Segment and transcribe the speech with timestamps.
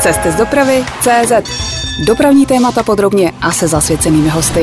[0.00, 1.32] Cesty z dopravy CZ.
[2.06, 4.62] Dopravní témata podrobně a se zasvěcenými hosty.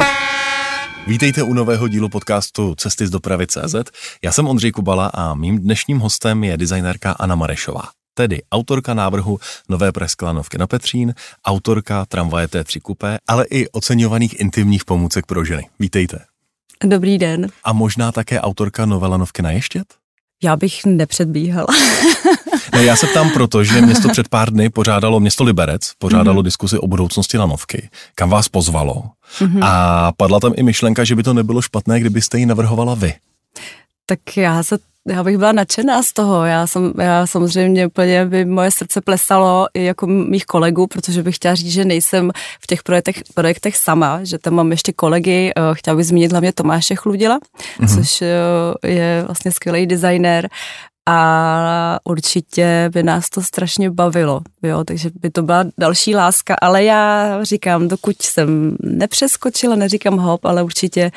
[1.08, 3.76] Vítejte u nového dílu podcastu Cesty z dopravy CZ.
[4.24, 9.40] Já jsem Ondřej Kubala a mým dnešním hostem je designérka Anna Marešová tedy autorka návrhu
[9.70, 11.14] nové presklanovky na Petřín,
[11.46, 15.70] autorka tramvaje T3 Coupé, ale i oceňovaných intimních pomůcek pro ženy.
[15.80, 16.20] Vítejte.
[16.84, 17.48] Dobrý den.
[17.64, 20.03] A možná také autorka nové lanovky na Ještět?
[20.44, 21.68] Já bych nepředbíhala.
[22.74, 26.46] ne, já se ptám proto, že město před pár dny pořádalo, město Liberec pořádalo mm-hmm.
[26.46, 29.04] diskusi o budoucnosti lanovky, kam vás pozvalo.
[29.40, 29.60] Mm-hmm.
[29.62, 33.14] A padla tam i myšlenka, že by to nebylo špatné, kdybyste ji navrhovala vy.
[34.06, 36.46] Tak já se já bych byla nadšená z toho.
[36.46, 41.36] Já, jsem, já samozřejmě úplně by moje srdce plesalo i jako mých kolegů, protože bych
[41.36, 42.32] chtěla říct, že nejsem
[42.62, 45.52] v těch projektech, projektech sama, že tam mám ještě kolegy.
[45.56, 47.96] Eh, chtěla bych zmínit hlavně Tomáše Chludila, mm-hmm.
[47.96, 50.50] což eh, je vlastně skvělý designér
[51.10, 56.84] a určitě by nás to strašně bavilo, jo, takže by to byla další láska, ale
[56.84, 61.12] já říkám, dokud jsem nepřeskočila, neříkám hop, ale určitě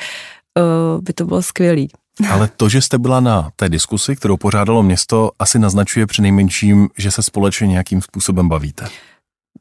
[0.59, 1.89] uh, by to bylo skvělý.
[2.29, 7.11] Ale to, že jste byla na té diskusi, kterou pořádalo město, asi naznačuje nejmenším, že
[7.11, 8.87] se společně nějakým způsobem bavíte.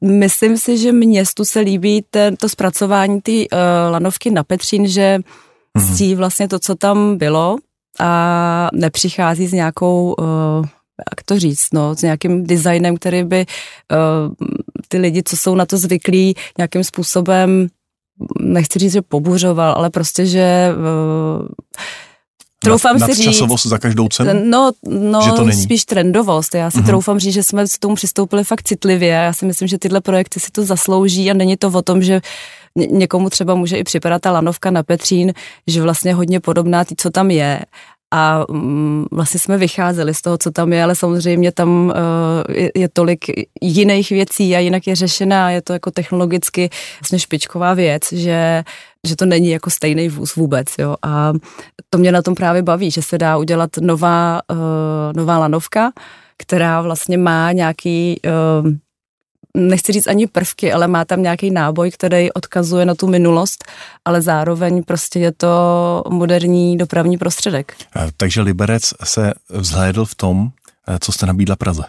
[0.00, 2.04] Myslím si, že městu se líbí
[2.38, 3.46] to zpracování té uh,
[3.90, 5.94] lanovky na Petřín, že mm-hmm.
[5.94, 7.56] ctí vlastně to, co tam bylo
[8.00, 10.26] a nepřichází s nějakou, uh,
[11.10, 14.34] jak to říct, no, s nějakým designem, který by uh,
[14.88, 17.68] ty lidi, co jsou na to zvyklí, nějakým způsobem,
[18.40, 21.46] nechci říct, že pobuřoval, ale prostě, že uh,
[22.70, 23.66] troufám nad, si říct.
[23.66, 24.30] za každou cenu?
[24.44, 25.62] No, no že to není.
[25.62, 26.54] spíš trendovost.
[26.54, 26.86] Já si mm-hmm.
[26.86, 29.08] troufám říct, že jsme s tomu přistoupili fakt citlivě.
[29.08, 32.20] Já si myslím, že tyhle projekty si to zaslouží a není to o tom, že
[32.76, 35.32] někomu třeba může i připadat ta lanovka na Petřín,
[35.66, 37.60] že vlastně hodně podobná tý, co tam je
[38.14, 41.92] a mm, vlastně jsme vycházeli z toho, co tam je, ale samozřejmě tam
[42.48, 43.24] je, je tolik
[43.60, 46.70] jiných věcí a jinak je řešená, je to jako technologicky
[47.00, 48.64] vlastně špičková věc, že
[49.06, 50.96] že to není jako stejný vůz vůbec, jo.
[51.02, 51.32] A
[51.90, 54.58] to mě na tom právě baví, že se dá udělat nová, uh,
[55.16, 55.92] nová lanovka,
[56.38, 58.20] která vlastně má nějaký,
[58.62, 58.70] uh,
[59.56, 63.64] nechci říct ani prvky, ale má tam nějaký náboj, který odkazuje na tu minulost,
[64.04, 67.74] ale zároveň prostě je to moderní dopravní prostředek.
[68.16, 70.48] Takže Liberec se vzhlédl v tom,
[70.88, 71.82] eh, co jste nabídla Praze.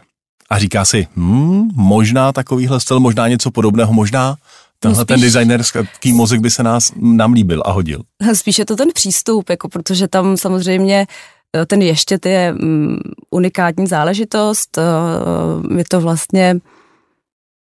[0.50, 4.36] A říká si, hmm, možná takovýhle styl, možná něco podobného, možná
[4.80, 8.02] Tenhle no spíš, ten designerský mozek by se nás, nám líbil a hodil.
[8.34, 11.08] Spíš je to ten přístup, jako protože tam samozřejmě
[11.56, 13.00] eh, ten ještě je um,
[13.32, 14.78] unikátní záležitost.
[14.78, 16.56] Uh, je to vlastně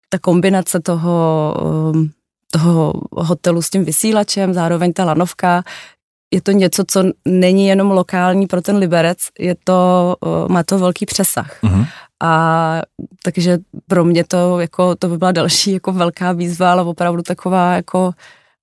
[0.10, 1.56] ta kombinace toho,
[1.94, 2.12] um,
[2.52, 5.64] toho hotelu s tím vysílačem, zároveň ta lanovka,
[6.34, 10.16] je to něco, co není jenom lokální pro ten Liberec, je to,
[10.50, 11.64] má to velký přesah.
[11.64, 11.88] Uh-huh.
[12.24, 12.82] A
[13.24, 13.58] takže
[13.88, 18.12] pro mě to, jako, to by byla další jako velká výzva, ale opravdu taková jako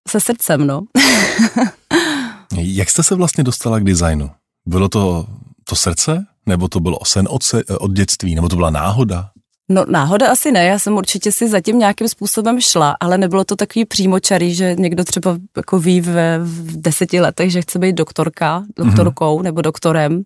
[0.09, 0.83] se srdcem, no.
[2.57, 4.31] Jak jste se vlastně dostala k designu?
[4.67, 5.27] Bylo to
[5.69, 6.27] to srdce?
[6.47, 8.35] Nebo to bylo sen od, se, od dětství?
[8.35, 9.31] Nebo to byla náhoda?
[9.69, 13.57] No náhoda asi ne, já jsem určitě si zatím nějakým způsobem šla, ale nebylo to
[13.57, 18.65] takový přímočarý, že někdo třeba jako ví ve, v deseti letech, že chce být doktorka,
[18.77, 19.43] doktorkou mm-hmm.
[19.43, 20.23] nebo doktorem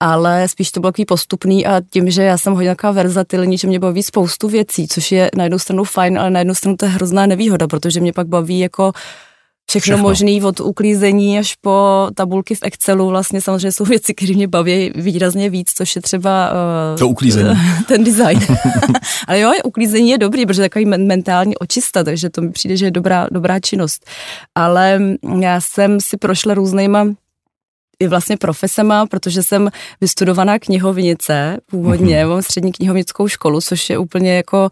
[0.00, 3.68] ale spíš to bylo takový postupný a tím, že já jsem hodně taková verzatilní, že
[3.68, 6.84] mě baví spoustu věcí, což je na jednu stranu fajn, ale na jednu stranu to
[6.84, 8.92] je hrozná nevýhoda, protože mě pak baví jako
[9.70, 10.08] všechno, všechno.
[10.08, 13.08] možný od uklízení až po tabulky v Excelu.
[13.08, 16.50] Vlastně samozřejmě jsou věci, které mě baví výrazně víc, což je třeba
[16.92, 17.50] uh, to uklízení.
[17.88, 18.40] ten design.
[19.28, 22.86] Ale jo, uklízení je dobrý, protože je takový mentální očista, takže to mi přijde, že
[22.86, 24.06] je dobrá, dobrá činnost.
[24.54, 25.00] Ale
[25.40, 27.06] já jsem si prošla různýma
[28.00, 29.70] i vlastně profesema, protože jsem
[30.00, 32.28] vystudovaná knihovnice, původně mm-hmm.
[32.28, 34.68] mám střední knihovnickou školu, což je úplně jako,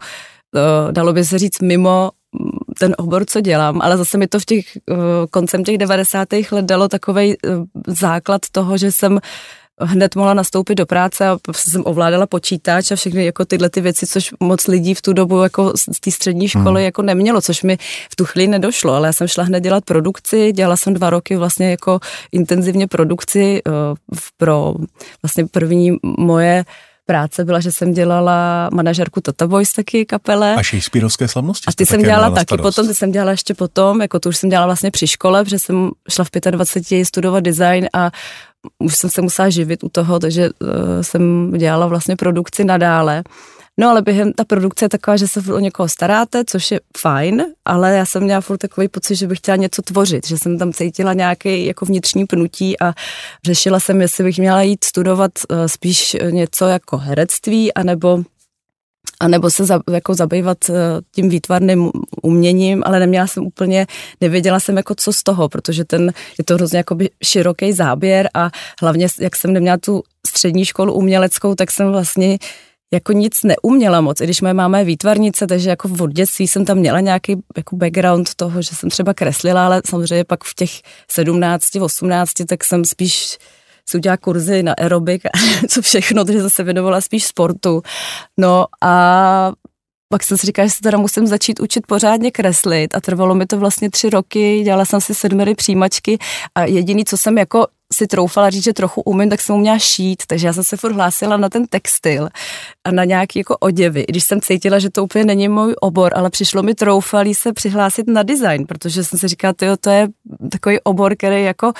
[0.55, 2.49] eh, dalo by se říct, mimo mm,
[2.79, 4.95] ten obor, co dělám, ale zase mi to v těch eh,
[5.31, 6.27] koncem těch 90.
[6.51, 7.49] let dalo takový eh,
[7.87, 9.19] základ toho, že jsem
[9.81, 14.07] hned mohla nastoupit do práce a jsem ovládala počítač a všechny jako tyhle ty věci,
[14.07, 16.85] což moc lidí v tu dobu jako z té střední školy hmm.
[16.85, 17.77] jako nemělo, což mi
[18.11, 21.35] v tu chvíli nedošlo, ale já jsem šla hned dělat produkci, dělala jsem dva roky
[21.35, 21.99] vlastně jako
[22.31, 23.73] intenzivně produkci uh,
[24.37, 24.73] pro
[25.23, 26.65] vlastně první moje
[27.05, 30.55] práce byla, že jsem dělala manažerku Tata Boys taky kapele.
[30.55, 31.65] A Shakespeareovské slavnosti.
[31.67, 34.49] A ty jsem dělala taky potom, ty jsem dělala ještě potom, jako to už jsem
[34.49, 38.11] dělala vlastně při škole, protože jsem šla v 25 studovat design a
[38.79, 40.69] už jsem se musela živit u toho, takže uh,
[41.01, 43.23] jsem dělala vlastně produkci nadále.
[43.79, 47.45] No ale během ta produkce je taková, že se o někoho staráte, což je fajn,
[47.65, 50.73] ale já jsem měla furt takový pocit, že bych chtěla něco tvořit, že jsem tam
[50.73, 52.93] cítila nějaké jako vnitřní pnutí a
[53.45, 58.23] řešila jsem, jestli bych měla jít studovat uh, spíš něco jako herectví, anebo
[59.19, 60.73] a nebo se za, jako zabývat eh,
[61.11, 61.91] tím výtvarným
[62.21, 63.87] uměním, ale neměla jsem úplně,
[64.21, 68.49] nevěděla jsem jako co z toho, protože ten, je to hrozně jakoby široký záběr a
[68.81, 72.37] hlavně, jak jsem neměla tu střední školu uměleckou, tak jsem vlastně
[72.93, 76.65] jako nic neuměla moc, i když moje máma je výtvarnice, takže jako v dětství jsem
[76.65, 80.71] tam měla nějaký jako background toho, že jsem třeba kreslila, ale samozřejmě pak v těch
[81.11, 83.37] 17, 18, tak jsem spíš
[83.89, 85.29] si udělala kurzy na aerobik a
[85.69, 87.81] co všechno, takže zase věnovala spíš sportu.
[88.39, 89.51] No a
[90.09, 93.45] pak jsem si říkala, že se teda musím začít učit pořádně kreslit a trvalo mi
[93.45, 96.17] to vlastně tři roky, dělala jsem si sedmery přijímačky
[96.55, 100.23] a jediný, co jsem jako si troufala říct, že trochu umím, tak jsem uměla šít,
[100.27, 102.29] takže já jsem se furt hlásila na ten textil
[102.83, 106.13] a na nějaký jako oděvy, i když jsem cítila, že to úplně není můj obor,
[106.15, 110.07] ale přišlo mi troufalý se přihlásit na design, protože jsem si říkala, tyjo, to je
[110.51, 111.73] takový obor, který jako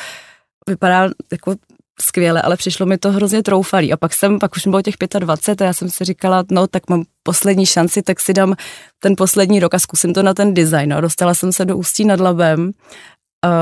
[0.69, 1.56] vypadá jako
[2.01, 3.94] skvěle, ale přišlo mi to hrozně troufalý.
[3.94, 6.89] A pak jsem, pak už bylo těch 25 a já jsem si říkala, no tak
[6.89, 8.56] mám poslední šanci, tak si dám
[9.00, 10.94] ten poslední rok a zkusím to na ten design.
[10.94, 12.71] A dostala jsem se do Ústí nad Labem,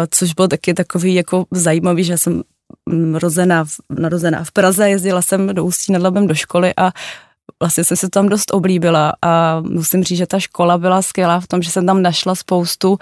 [0.10, 2.42] což bylo taky takový jako zajímavý, že jsem
[3.14, 6.92] rozená, narozená v Praze, jezdila jsem do Ústí nad Labem do školy a
[7.62, 11.48] vlastně jsem se tam dost oblíbila a musím říct, že ta škola byla skvělá v
[11.48, 12.98] tom, že jsem tam našla spoustu uh,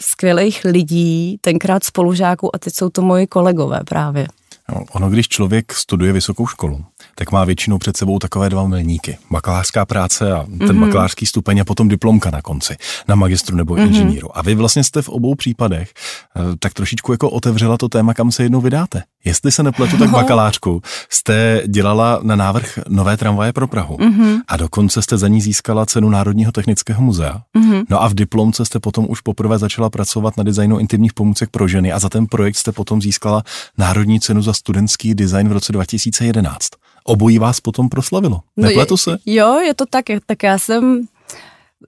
[0.00, 4.28] skvělých lidí, tenkrát spolužáků a teď jsou to moji kolegové právě.
[4.72, 6.84] No, ono, když člověk studuje vysokou školu,
[7.18, 9.18] tak má většinou před sebou takové dva milníky.
[9.30, 10.80] Bakalářská práce a ten mm-hmm.
[10.80, 12.76] bakalářský stupeň a potom diplomka na konci,
[13.08, 13.86] na magistru nebo mm-hmm.
[13.86, 14.38] inženýru.
[14.38, 15.92] A vy vlastně jste v obou případech
[16.36, 19.02] eh, tak trošičku jako otevřela to téma, kam se jednou vydáte.
[19.24, 20.18] Jestli se nepletu, tak no.
[20.18, 24.40] bakalářku jste dělala na návrh nové tramvaje pro Prahu mm-hmm.
[24.48, 27.42] a dokonce jste za ní získala cenu Národního technického muzea.
[27.56, 27.84] Mm-hmm.
[27.90, 31.68] No a v diplomce jste potom už poprvé začala pracovat na designu intimních pomůcek pro
[31.68, 33.42] ženy a za ten projekt jste potom získala
[33.78, 36.68] Národní cenu za studentský design v roce 2011
[37.08, 38.40] obojí vás potom proslavilo.
[38.56, 39.18] No Nepletu se?
[39.26, 40.04] Jo, je to tak.
[40.26, 41.08] Tak já jsem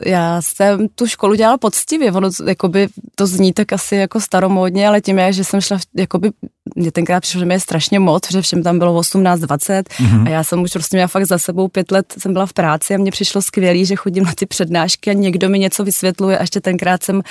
[0.06, 5.00] já jsem tu školu dělala poctivě, ono jakoby, to zní tak asi jako staromódně, ale
[5.00, 6.30] tím je, že jsem šla, jakoby,
[6.76, 10.26] mě tenkrát přišlo, že mě je strašně moc, že všem tam bylo 18, 20 mm-hmm.
[10.26, 12.94] a já jsem už prostě měla fakt za sebou pět let, jsem byla v práci
[12.94, 16.40] a mně přišlo skvělý, že chodím na ty přednášky a někdo mi něco vysvětluje a
[16.40, 17.22] ještě tenkrát jsem,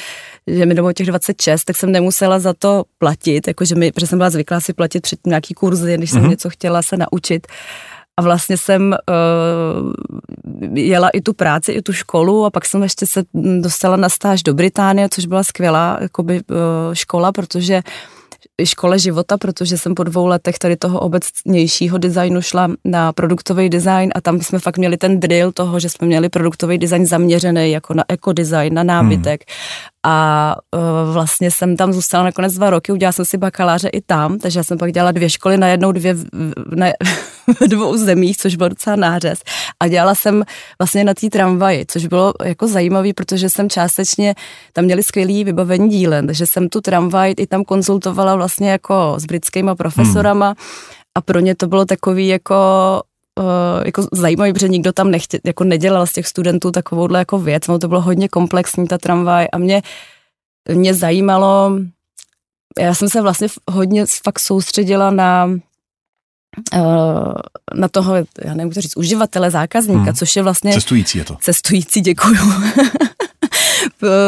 [0.47, 4.19] že mi domů těch 26, tak jsem nemusela za to platit, jakože mi, protože jsem
[4.19, 6.29] byla zvyklá si platit před nějaký kurzy, když jsem mm-hmm.
[6.29, 7.47] něco chtěla se naučit
[8.19, 9.93] a vlastně jsem uh,
[10.73, 13.23] jela i tu práci, i tu školu a pak jsem ještě se
[13.59, 17.81] dostala na stáž do Británie, což byla skvělá jakoby, uh, škola, protože
[18.63, 24.11] škole života, protože jsem po dvou letech tady toho obecnějšího designu šla na produktový design
[24.15, 27.93] a tam jsme fakt měli ten drill toho, že jsme měli produktový design zaměřený jako
[27.93, 29.43] na ekodesign, na nábytek.
[29.47, 29.55] Hmm
[30.05, 34.37] a uh, vlastně jsem tam zůstala nakonec dva roky, udělala jsem si bakaláře i tam,
[34.37, 36.25] takže já jsem pak dělala dvě školy, na jednou dvě v,
[36.75, 36.87] na,
[37.61, 39.39] v dvou zemích, což byl docela nářez.
[39.79, 40.43] A dělala jsem
[40.79, 44.35] vlastně na té tramvaji, což bylo jako zajímavé, protože jsem částečně,
[44.73, 49.25] tam měli skvělý vybavení dílen, takže jsem tu tramvaj i tam konzultovala vlastně jako s
[49.25, 50.55] britskýma profesorama hmm.
[51.17, 52.55] a pro ně to bylo takový jako
[53.85, 57.79] jako zajímavý, protože nikdo tam nechtě, jako nedělal z těch studentů takovouhle jako věc, no
[57.79, 59.81] to bylo hodně komplexní ta tramvaj a mě,
[60.73, 61.79] mě zajímalo,
[62.79, 65.45] já jsem se vlastně hodně fakt soustředila na
[66.75, 67.33] uh,
[67.73, 70.13] na toho, já nevím, to říct, uživatele, zákazníka, hmm.
[70.13, 70.73] což je vlastně...
[70.73, 71.37] Cestující je to.
[71.41, 72.37] Cestující, děkuju.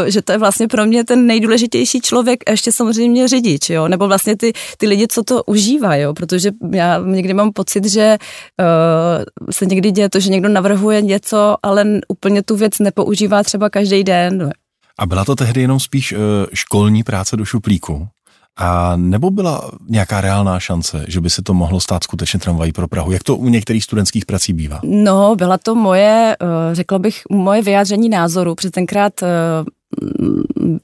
[0.07, 4.07] že to je vlastně pro mě ten nejdůležitější člověk a ještě samozřejmě řidič, jo, nebo
[4.07, 9.51] vlastně ty, ty lidi, co to užívají, jo, protože já někdy mám pocit, že uh,
[9.51, 14.03] se někdy děje to, že někdo navrhuje něco, ale úplně tu věc nepoužívá třeba každý
[14.03, 14.51] den.
[14.99, 16.19] A byla to tehdy jenom spíš uh,
[16.53, 18.07] školní práce do šuplíku?
[18.61, 22.87] A nebo byla nějaká reálná šance, že by se to mohlo stát skutečně tramvají pro
[22.87, 23.11] Prahu?
[23.11, 24.79] Jak to u některých studentských prací bývá?
[24.83, 29.27] No, byla to moje, eh, řekla bych, moje vyjádření názoru, protože tenkrát eh,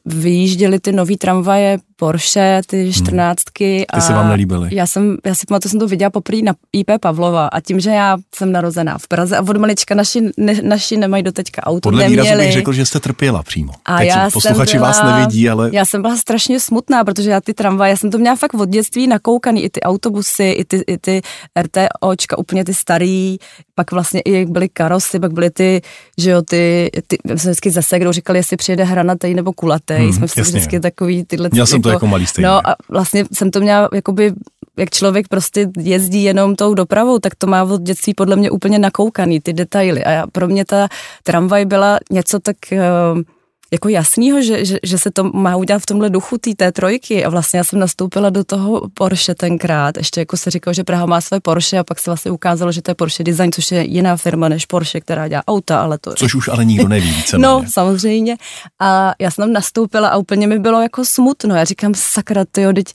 [0.05, 2.93] vyjížděly ty nový tramvaje Porsche, ty hmm.
[2.93, 3.75] čtrnáctky.
[3.77, 4.01] Hmm.
[4.01, 4.69] Ty se vám nelíbily?
[4.71, 7.89] Já jsem, já si pamatuju, jsem to viděla poprvé na IP Pavlova a tím, že
[7.89, 11.81] já jsem narozená v Praze a od malička naši, ne, naši nemají do teďka auto,
[11.81, 12.23] Podle neměli.
[12.23, 13.73] výrazu bych řekl, že jste trpěla přímo.
[13.85, 15.69] A Teď já posluchači byla, vás nevidí, ale...
[15.73, 18.69] Já jsem byla strašně smutná, protože já ty tramvaje, já jsem to měla fakt od
[18.69, 21.21] dětství nakoukaný, i ty autobusy, i ty, i ty
[21.59, 23.37] RTOčka, úplně ty starý,
[23.77, 25.81] pak vlastně i byly karosy, pak byly ty,
[26.17, 30.09] že jo, ty, ty my jsme vždycky zase, kdo říkali, jestli přijede hranatej nebo kulatej,
[30.09, 31.49] hmm, jsme vždycky takový tyhle...
[31.51, 32.47] Měl jsem to jako malý stejně.
[32.47, 34.33] No a vlastně jsem to měla jakoby
[34.77, 38.79] jak člověk prostě jezdí jenom tou dopravou, tak to má od dětství podle mě úplně
[38.79, 40.03] nakoukaný, ty detaily.
[40.03, 40.87] A já, pro mě ta
[41.23, 43.21] tramvaj byla něco tak uh,
[43.71, 47.29] jako jasnýho, že, že, že se to má udělat v tomhle duchu té trojky a
[47.29, 51.21] vlastně já jsem nastoupila do toho Porsche tenkrát, ještě jako se říkalo, že Praha má
[51.21, 54.17] své Porsche a pak se vlastně ukázalo, že to je Porsche Design, což je jiná
[54.17, 56.13] firma než Porsche, která dělá auta, ale to...
[56.13, 57.37] Což už ale nikdo neví více.
[57.37, 58.37] no, samozřejmě.
[58.79, 61.55] A já jsem tam nastoupila a úplně mi bylo jako smutno.
[61.55, 62.93] Já říkám, sakra, tyjo, teď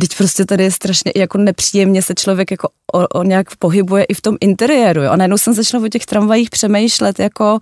[0.00, 4.14] Teď prostě tady je strašně jako nepříjemně se člověk jako o, o nějak pohybuje i
[4.14, 5.02] v tom interiéru.
[5.02, 5.10] Jo.
[5.10, 7.58] A najednou jsem začala o těch tramvajích přemýšlet, jako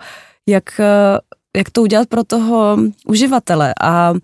[0.49, 0.81] jak,
[1.57, 3.75] jak to udělat pro toho uživatele.
[3.83, 4.15] A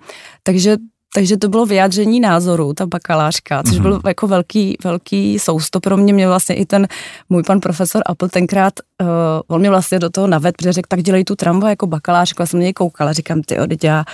[0.43, 0.77] takže
[1.15, 3.83] takže to bylo vyjádření názoru, ta bakalářka, což mm-hmm.
[3.83, 6.13] byl jako velký, velký sousto pro mě.
[6.13, 6.89] Mě vlastně i ten
[7.29, 8.73] můj pan profesor Apple tenkrát,
[9.03, 9.09] uh,
[9.49, 12.43] on mě vlastně do toho naved, protože řekl, tak dělej tu tramvaj jako bakalářku.
[12.43, 14.05] Já jsem na něj koukala, říkám, ty teď já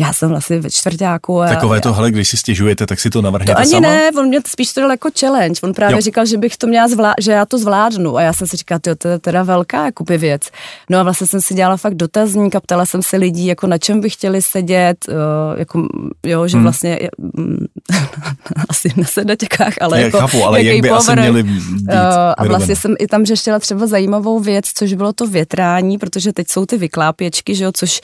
[0.00, 1.42] já jsem vlastně ve čtvrtáku.
[1.42, 3.88] A Takové to, hele, když si stěžujete, tak si to navrhněte To ani sama?
[3.88, 5.60] ne, on mě spíš to dal jako challenge.
[5.62, 6.00] On právě jo.
[6.00, 8.16] říkal, že bych to měla zvlá- že já to zvládnu.
[8.16, 10.42] A já jsem si říkala, to je teda velká jakoby věc.
[10.90, 13.78] No a vlastně jsem si dělala fakt dotazník a ptala jsem se lidí, jako na
[13.78, 15.14] čem by chtěli sedět, uh,
[15.58, 15.88] jako,
[16.26, 16.62] jo, že hmm.
[16.62, 17.66] vlastně mm,
[18.68, 21.94] asi na sedačkách, ale já jako, chápu, ale jak by asi měli být uh,
[22.36, 26.50] A vlastně jsem i tam řešila třeba zajímavou věc, což bylo to větrání, protože teď
[26.50, 28.00] jsou ty vyklápěčky, že jo, což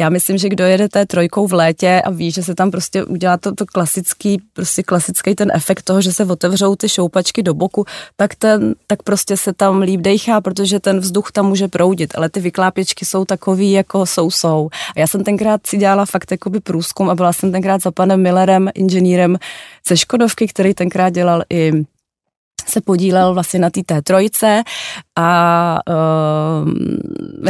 [0.00, 3.04] já myslím, že kdo jede té trojkou v létě a ví, že se tam prostě
[3.04, 7.54] udělá to, to klasický, prostě klasický ten efekt toho, že se otevřou ty šoupačky do
[7.54, 7.84] boku,
[8.16, 12.28] tak, ten, tak prostě se tam líp dejchá, protože ten vzduch tam může proudit, ale
[12.28, 14.68] ty vyklápěčky jsou takový, jako jsou, jsou.
[14.96, 18.22] A já jsem tenkrát si dělala fakt jakoby průzkum a byla jsem tenkrát za panem
[18.22, 19.38] Millerem, inženýrem
[19.88, 21.72] ze Škodovky, který tenkrát dělal i
[22.68, 24.62] se podílel vlastně na té té trojce
[25.16, 26.70] a uh,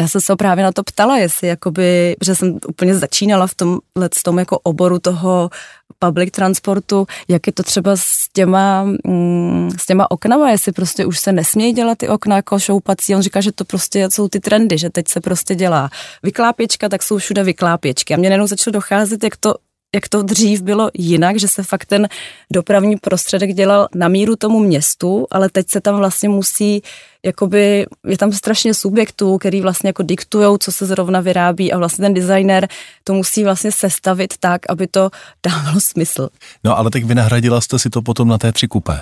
[0.01, 3.79] já jsem se právě na to ptala, jestli jakoby, že jsem úplně začínala v tom,
[4.15, 5.51] s tom jako oboru toho
[5.99, 11.19] public transportu, jak je to třeba s těma, mm, s těma oknama, jestli prostě už
[11.19, 13.15] se nesmějí dělat ty okna jako šoupací.
[13.15, 15.91] On říká, že to prostě jsou ty trendy, že teď se prostě dělá
[16.23, 18.15] vyklápěčka, tak jsou všude vyklápěčky.
[18.15, 19.55] A mě nejenom začalo docházet, jak to
[19.97, 22.09] jak to dřív bylo jinak, že se fakt ten
[22.53, 26.83] dopravní prostředek dělal na míru tomu městu, ale teď se tam vlastně musí,
[27.23, 32.03] jakoby, je tam strašně subjektů, který vlastně jako diktujou, co se zrovna vyrábí a vlastně
[32.03, 32.69] ten designer
[33.05, 35.11] to musí vlastně sestavit tak, aby to
[35.47, 36.29] dávalo smysl.
[36.65, 39.00] No ale tak vynahradila jste si to potom na té tři kupé.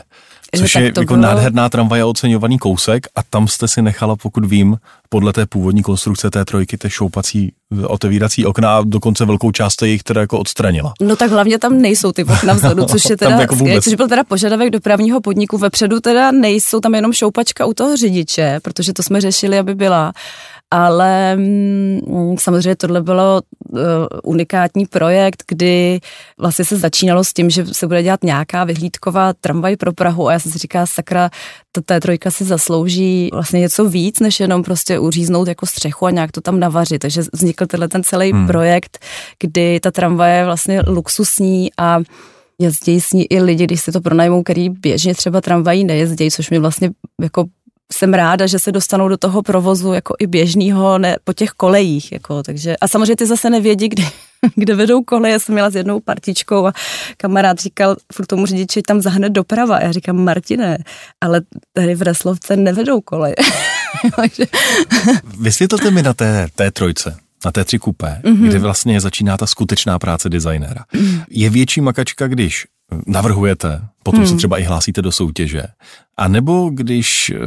[0.57, 1.17] Což je jako bylo...
[1.17, 4.77] nádherná tramvaj a oceňovaný kousek a tam jste si nechala, pokud vím,
[5.09, 7.53] podle té původní konstrukce té trojky, té šoupací
[7.87, 10.93] otevírací okna a dokonce velkou část jich teda jako odstranila.
[11.01, 14.25] No tak hlavně tam nejsou ty okna vzadu, což je teda, jako což byl teda
[14.25, 15.59] požadavek dopravního podniku.
[15.59, 20.13] Vepředu teda nejsou tam jenom šoupačka u toho řidiče, protože to jsme řešili, aby byla
[20.75, 23.81] ale mm, samozřejmě tohle bylo uh,
[24.25, 26.01] unikátní projekt, kdy
[26.39, 30.33] vlastně se začínalo s tím, že se bude dělat nějaká vyhlídková tramvaj pro Prahu a
[30.33, 31.31] já jsem si říkala, sakra,
[31.73, 36.11] ta té trojka si zaslouží vlastně něco víc, než jenom prostě uříznout jako střechu a
[36.11, 36.99] nějak to tam navařit.
[36.99, 38.47] Takže vznikl tenhle ten celý hmm.
[38.47, 38.99] projekt,
[39.41, 42.01] kdy ta tramvaj je vlastně luxusní a
[42.59, 46.51] jezdí s ní i lidi, když si to pronajmou, který běžně třeba tramvají nejezdí, což
[46.51, 46.91] mi vlastně
[47.23, 47.45] jako
[47.93, 52.13] jsem ráda, že se dostanou do toho provozu jako i běžného, ne po těch kolejích.
[52.13, 54.03] Jako, takže, a samozřejmě ty zase nevědí, kde,
[54.55, 55.33] kde vedou koleje.
[55.33, 56.73] Já jsem měla s jednou partičkou a
[57.17, 59.81] kamarád říkal furt tomu řidiči, tam zahne doprava.
[59.81, 60.79] Já říkám, Martine,
[61.21, 61.41] ale
[61.73, 63.35] tady v Reslovce nevedou koleje.
[65.41, 68.49] Vysvětlete mi na té, té trojce, na té tři kupé, mm-hmm.
[68.49, 70.85] kde vlastně začíná ta skutečná práce designéra.
[70.93, 71.21] Mm.
[71.31, 72.67] Je větší makačka, když
[73.07, 74.29] navrhujete, potom hmm.
[74.29, 75.63] se třeba i hlásíte do soutěže,
[76.17, 77.39] a nebo když eh,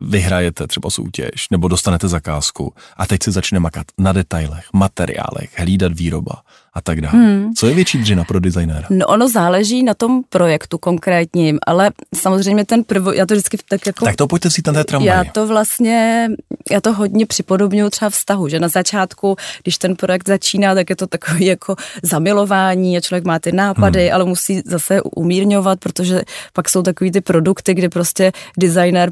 [0.00, 5.92] vyhrajete třeba soutěž, nebo dostanete zakázku a teď se začne makat na detailech, materiálech, hlídat
[5.92, 6.42] výroba
[6.74, 7.18] a tak dále.
[7.18, 7.54] Hmm.
[7.54, 8.88] Co je větší dřina pro designéra?
[8.90, 13.86] No ono záleží na tom projektu konkrétním, ale samozřejmě ten prvo, já to vždycky tak
[13.86, 14.04] jako...
[14.04, 15.08] Tak to pojďte si tam té tramvaj.
[15.08, 16.30] Já to vlastně,
[16.70, 20.96] já to hodně připodobňuji třeba vztahu, že na začátku, když ten projekt začíná, tak je
[20.96, 24.14] to takový jako zamilování a člověk má ty nápady, hmm.
[24.14, 26.22] ale musí zase umírňovat, protože
[26.52, 29.10] pak jsou takový ty produkty, kde prostě designer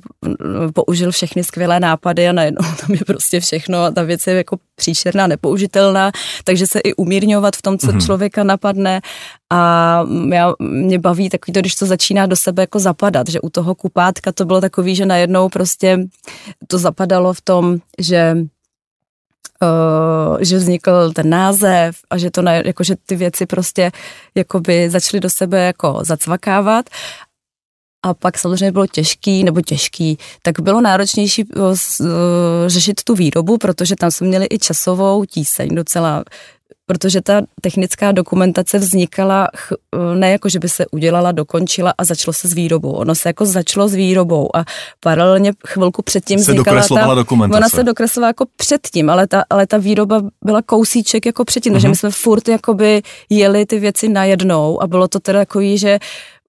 [0.75, 4.57] použil všechny skvělé nápady a najednou tam je prostě všechno a ta věc je jako
[4.77, 6.13] příšerná, nepoužitelná,
[6.45, 8.07] takže se i umírňovat v tom, co mm-hmm.
[8.07, 9.01] člověka napadne
[9.53, 10.01] a
[10.33, 13.75] já, mě baví takový to, když to začíná do sebe jako zapadat, že u toho
[13.75, 15.99] kupátka to bylo takový, že najednou prostě
[16.67, 18.37] to zapadalo v tom, že
[20.41, 23.93] že vznikl ten název a že to na, jako, že ty věci prostě
[24.35, 26.87] jakoby začaly do sebe jako zacvakávat.
[28.07, 31.75] A pak samozřejmě bylo těžký, nebo těžký, tak bylo náročnější uh,
[32.67, 36.25] řešit tu výrobu, protože tam jsme měli i časovou tíseň docela
[36.87, 39.49] protože ta technická dokumentace vznikala
[40.15, 42.93] ne jako, že by se udělala, dokončila a začalo se s výrobou.
[42.93, 44.65] Ono se jako začalo s výrobou a
[45.01, 47.59] paralelně chvilku předtím se vznikala ta, dokumentace.
[47.59, 51.75] Ona se dokreslovala jako předtím, ale ta, ale ta výroba byla kousíček jako předtím, uh-huh.
[51.75, 51.93] takže mhm.
[51.93, 55.99] my jsme furt jakoby jeli ty věci najednou a bylo to teda takový, že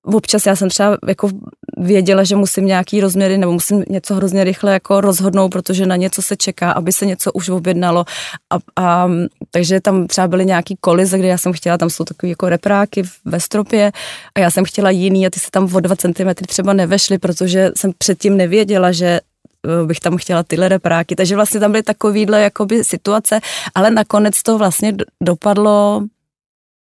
[0.06, 1.30] občas já jsem třeba jako
[1.78, 6.22] věděla, že musím nějaký rozměry nebo musím něco hrozně rychle jako rozhodnout, protože na něco
[6.22, 8.06] se čeká, aby se něco už objednalo.
[8.50, 9.10] A, a
[9.52, 13.04] takže tam třeba byly nějaký kolize, kde já jsem chtěla, tam jsou takové jako repráky
[13.26, 13.92] ve stropě
[14.36, 17.72] a já jsem chtěla jiný a ty se tam o dva centimetry třeba nevešly, protože
[17.76, 21.16] jsem předtím nevěděla, že eh, bych tam chtěla tyhle repráky.
[21.16, 23.40] Takže vlastně tam byly takovýhle jakoby situace,
[23.76, 24.94] ale nakonec to vlastně
[25.24, 26.04] dopadlo,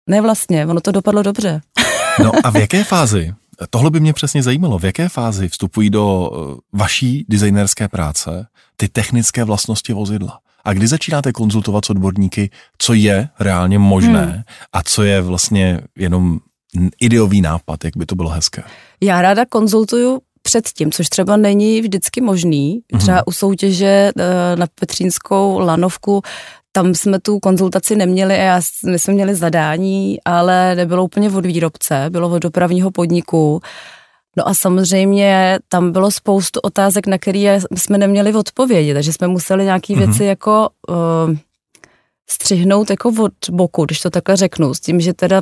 [0.09, 1.61] ne vlastně, ono to dopadlo dobře.
[2.19, 3.33] No a v jaké fázi,
[3.69, 8.87] tohle by mě přesně zajímalo, v jaké fázi vstupují do eh, vaší designerské práce ty
[8.87, 10.39] technické vlastnosti vozidla?
[10.65, 14.43] A kdy začínáte konzultovat s odborníky, co je reálně možné hmm.
[14.73, 16.39] a co je vlastně jenom
[16.99, 18.63] ideový nápad, jak by to bylo hezké?
[19.01, 22.79] Já ráda konzultuju předtím, což třeba není vždycky možný.
[22.91, 23.01] Mhm.
[23.01, 26.21] Třeba u soutěže eh, na Petřínskou lanovku
[26.75, 31.45] tam jsme tu konzultaci neměli a já, my jsme měli zadání, ale nebylo úplně od
[31.45, 33.61] výrobce, bylo od dopravního podniku.
[34.37, 39.63] No a samozřejmě tam bylo spoustu otázek, na které jsme neměli odpovědi, takže jsme museli
[39.63, 40.05] nějaké mm-hmm.
[40.05, 41.35] věci jako uh,
[42.29, 45.41] střihnout jako od boku, když to takhle řeknu, s tím, že teda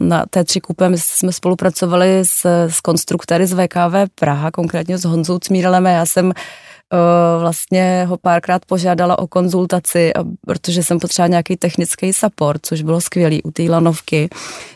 [0.00, 5.04] na té tři kupé my jsme spolupracovali s, s konstruktéry z VKV Praha, konkrétně s
[5.04, 6.32] Honzou Cmírelem a já jsem
[6.94, 10.12] Eh, vlastně ho párkrát požádala o konzultaci,
[10.46, 14.28] protože jsem potřebovala nějaký technický support, což bylo skvělý u té lanovky,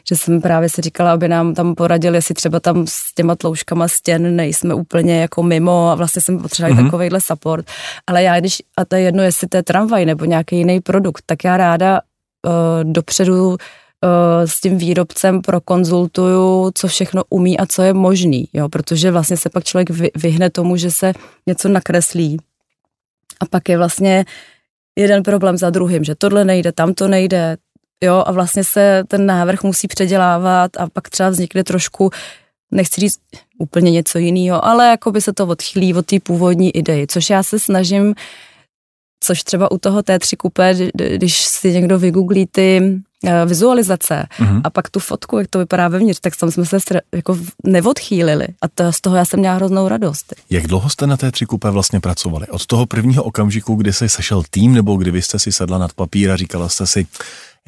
[0.09, 3.89] že jsem právě si říkala, aby nám tam poradili, jestli třeba tam s těma tlouškama
[3.89, 6.87] stěn nejsme úplně jako mimo a vlastně jsem potřebovala mm-hmm.
[6.87, 7.67] takovýhle support.
[8.07, 11.23] Ale já, když, a to je jedno, jestli to je tramvaj nebo nějaký jiný produkt,
[11.27, 12.01] tak já ráda
[12.47, 13.86] uh, dopředu Eh,
[14.45, 19.51] s tím výrobcem prokonzultuju, co všechno umí a co je možný, jo, protože vlastně se
[19.51, 21.13] pak člověk vyhne tomu, že se
[21.47, 22.37] něco nakreslí.
[23.41, 24.25] A pak je vlastně
[24.99, 27.57] jeden problém za druhým, že tohle nejde, tam to nejde,
[28.05, 32.11] jo, a vlastně se ten návrh musí předělávat a pak třeba vznikne trošku
[32.71, 33.19] nechci říct
[33.59, 37.43] úplně něco jiného, ale jako by se to odchýlí od té původní idei, což já
[37.43, 38.15] se snažím,
[39.21, 40.75] což třeba u toho T3 kupé,
[41.17, 43.06] když si někdo vygooglí ty Eh,
[43.47, 44.61] vizualizace mm-hmm.
[44.65, 46.79] a pak tu fotku, jak to vypadá vevnitř, tak tam jsme se
[47.15, 50.35] jako neodchýlili a to, z toho já jsem měla hroznou radost.
[50.51, 52.47] Jak dlouho jste na té tři kupé vlastně pracovali?
[52.47, 55.93] Od toho prvního okamžiku, kdy se sešel tým, nebo kdy vy jste si sedla nad
[55.93, 57.07] papír a říkala jste si,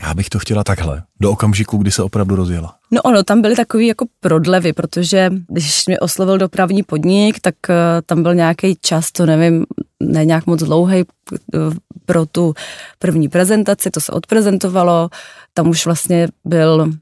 [0.03, 2.75] já bych to chtěla takhle, do okamžiku, kdy se opravdu rozjela.
[2.91, 7.75] No ono, tam byly takový jako prodlevy, protože když mě oslovil dopravní podnik, tak uh,
[8.07, 9.67] tam byl nějaký čas, to nevím,
[10.03, 11.75] ne nějak moc dlouhý uh,
[12.07, 12.55] pro tu
[12.99, 15.09] první prezentaci, to se odprezentovalo,
[15.55, 16.93] tam už vlastně byl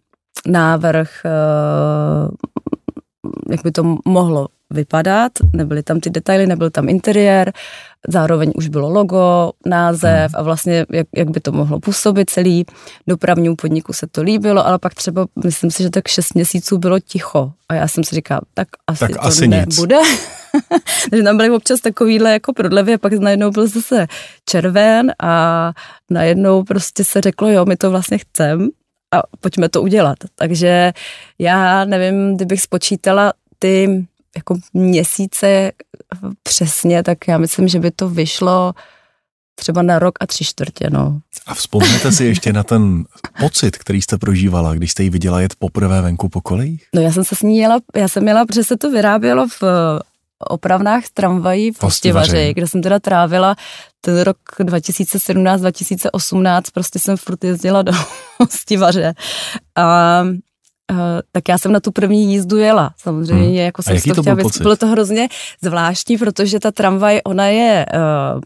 [0.47, 2.31] návrh, uh,
[3.51, 7.53] jak by to mohlo vypadat, nebyly tam ty detaily, nebyl tam interiér,
[8.09, 12.65] zároveň už bylo logo, název a vlastně jak, jak by to mohlo působit celý.
[13.07, 17.01] Dopravnímu podniku se to líbilo, ale pak třeba, myslím si, že tak šest měsíců bylo
[17.01, 19.97] ticho a já jsem si říkala, tak asi tak to asi nebude.
[21.11, 24.07] Takže tam byly občas takovýhle jako prodlevy a pak najednou byl zase
[24.45, 25.73] červen a
[26.11, 28.69] najednou prostě se řeklo, jo, my to vlastně chcem
[29.15, 30.19] a pojďme to udělat.
[30.35, 30.93] Takže
[31.39, 35.73] já nevím, kdybych spočítala ty jako měsíce
[36.43, 38.73] přesně, tak já myslím, že by to vyšlo
[39.55, 41.21] třeba na rok a tři čtvrtě, no.
[41.47, 43.05] A vzpomněte si ještě na ten
[43.41, 46.87] pocit, který jste prožívala, když jste ji viděla jet poprvé venku po kolejích?
[46.95, 49.63] No já jsem se s ní jela, já jsem jela, protože se to vyrábělo v
[50.39, 53.57] opravnách tramvají v Hostivaři, kde jsem teda trávila
[54.01, 57.93] ten rok 2017-2018, prostě jsem furt jezdila do
[58.41, 59.15] Hostivaře.
[59.77, 60.23] A
[60.93, 60.99] Uh,
[61.33, 63.55] tak já jsem na tu první jízdu jela, samozřejmě, hmm.
[63.55, 64.59] jako jsem to, to chtěla věc.
[64.59, 65.29] Bylo to hrozně
[65.63, 68.41] zvláštní, protože ta tramvaj, ona je, uh,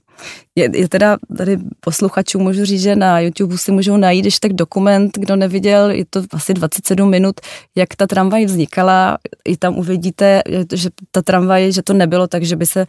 [0.56, 4.52] je, je teda tady posluchačů můžu říct, že na YouTube si můžou najít, když tak
[4.52, 7.40] dokument, kdo neviděl, je to asi 27 minut,
[7.76, 12.56] jak ta tramvaj vznikala, i tam uvidíte, že ta tramvaj, že to nebylo tak, že
[12.56, 12.86] by se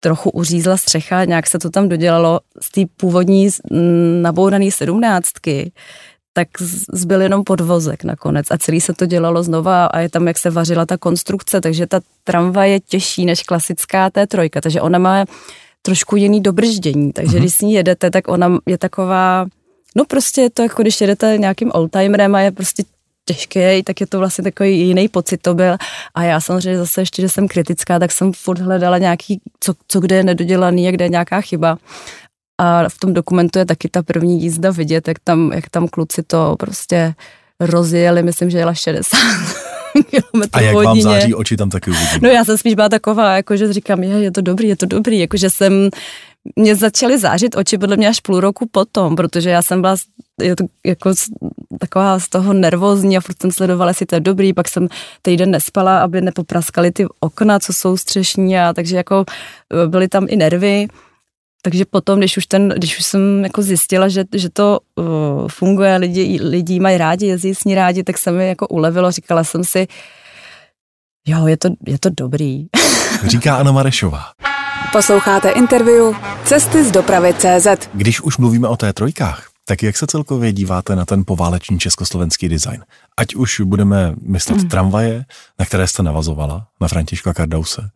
[0.00, 3.48] trochu uřízla střecha, nějak se to tam dodělalo z té původní
[4.22, 5.72] nabourané sedmnáctky,
[6.36, 6.48] tak
[6.92, 10.50] zbyl jenom podvozek nakonec a celý se to dělalo znova a je tam, jak se
[10.50, 15.24] vařila ta konstrukce, takže ta tramvaj je těžší než klasická té trojka, takže ona má
[15.82, 17.40] trošku jiný dobrždění, takže uh-huh.
[17.40, 19.46] když s ní jedete, tak ona je taková,
[19.96, 22.82] no prostě je to jako když jedete nějakým oldtimerem a je prostě
[23.24, 25.76] těžký, tak je to vlastně takový jiný pocit to byl.
[26.14, 30.00] A já samozřejmě zase ještě, že jsem kritická, tak jsem furt hledala nějaký, co, co
[30.00, 31.78] kde je nedodělaný a kde je nějaká chyba.
[32.58, 36.22] A v tom dokumentu je taky ta první jízda vidět, jak tam, jak tam kluci
[36.22, 37.14] to prostě
[37.60, 39.18] rozjeli, myslím, že jela 60
[40.52, 42.20] A jak vám září oči, tam taky uvidím.
[42.22, 44.86] No já jsem spíš byla taková, jako že říkám, je, je to dobrý, je to
[44.86, 45.90] dobrý, jakože jsem,
[46.56, 49.96] mě začaly zářit oči podle mě až půl roku potom, protože já jsem byla
[50.42, 51.12] je to jako
[51.78, 54.88] taková z toho nervózní a furt jsem sledovala, jestli to je dobrý, pak jsem
[55.22, 59.24] týden nespala, aby nepopraskaly ty okna, co jsou střešní a takže jako
[59.84, 60.88] e, byly tam i nervy,
[61.62, 65.04] takže potom, když už, ten, když už jsem jako zjistila, že, že to uh,
[65.48, 69.44] funguje, lidi, lidi mají rádi, jezdí s ní rádi, tak se mi jako ulevilo, říkala
[69.44, 69.86] jsem si,
[71.26, 72.66] jo, je to, je to dobrý.
[73.26, 74.24] Říká Anna Marešová.
[74.92, 76.14] Posloucháte interview
[76.44, 77.66] Cesty z dopravy CZ.
[77.94, 82.48] Když už mluvíme o té trojkách, tak jak se celkově díváte na ten pováleční československý
[82.48, 82.84] design?
[83.16, 84.68] Ať už budeme myslet hmm.
[84.68, 85.24] tramvaje,
[85.58, 87.90] na které jste navazovala, na Františka Kardause,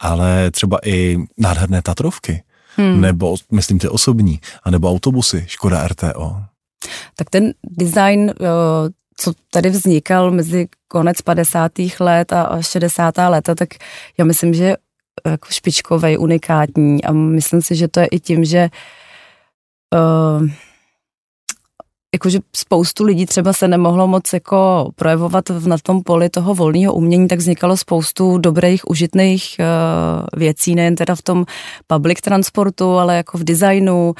[0.00, 2.42] ale třeba i nádherné Tatrovky,
[2.76, 3.00] hmm.
[3.00, 6.42] nebo myslím ty osobní, anebo autobusy Škoda RTO.
[7.16, 8.34] Tak ten design,
[9.16, 11.72] co tady vznikal mezi konec 50.
[12.00, 13.14] let a 60.
[13.28, 13.68] leta, tak
[14.18, 14.76] já myslím, že
[15.26, 18.70] jako špičkový, unikátní a myslím si, že to je i tím, že
[19.94, 20.48] uh,
[22.14, 27.28] jakože spoustu lidí třeba se nemohlo moc jako projevovat na tom poli toho volného umění,
[27.28, 31.44] tak vznikalo spoustu dobrých, užitných uh, věcí, nejen teda v tom
[31.86, 34.14] public transportu, ale jako v designu.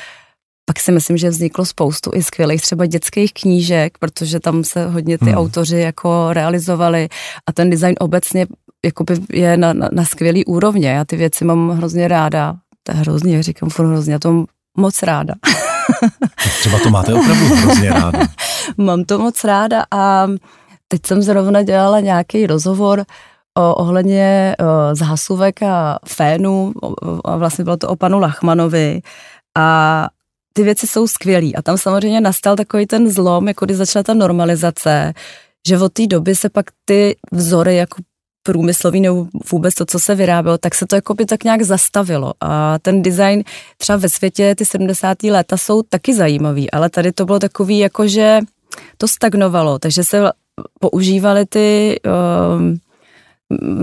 [0.64, 5.18] Pak si myslím, že vzniklo spoustu i skvělých třeba dětských knížek, protože tam se hodně
[5.18, 5.34] ty hmm.
[5.34, 7.08] autoři jako realizovali
[7.46, 8.46] a ten design obecně
[8.84, 10.88] jakoby je na, na, na skvělý úrovně.
[10.88, 12.56] Já ty věci mám hrozně ráda.
[12.82, 15.34] To je hrozně, říkám furt hrozně, já to mám moc ráda.
[16.60, 18.18] Třeba to máte opravdu hrozně ráda.
[18.76, 20.26] Mám to moc ráda a
[20.88, 23.04] teď jsem zrovna dělala nějaký rozhovor
[23.54, 26.72] o, ohledně o, zhasuvek a fénu,
[27.24, 29.00] a vlastně bylo to o panu Lachmanovi.
[29.58, 30.08] A
[30.52, 31.56] ty věci jsou skvělý.
[31.56, 35.12] A tam samozřejmě nastal takový ten zlom, jako když začala ta normalizace,
[35.68, 38.02] že od té doby se pak ty vzory jako
[38.42, 42.32] průmyslový nebo vůbec to, co se vyrábělo, tak se to jako by tak nějak zastavilo.
[42.40, 43.42] A ten design
[43.76, 45.22] třeba ve světě ty 70.
[45.22, 48.40] léta jsou taky zajímavý, ale tady to bylo takový jako, že
[48.96, 50.30] to stagnovalo, takže se
[50.80, 52.00] používaly ty
[52.56, 52.80] um,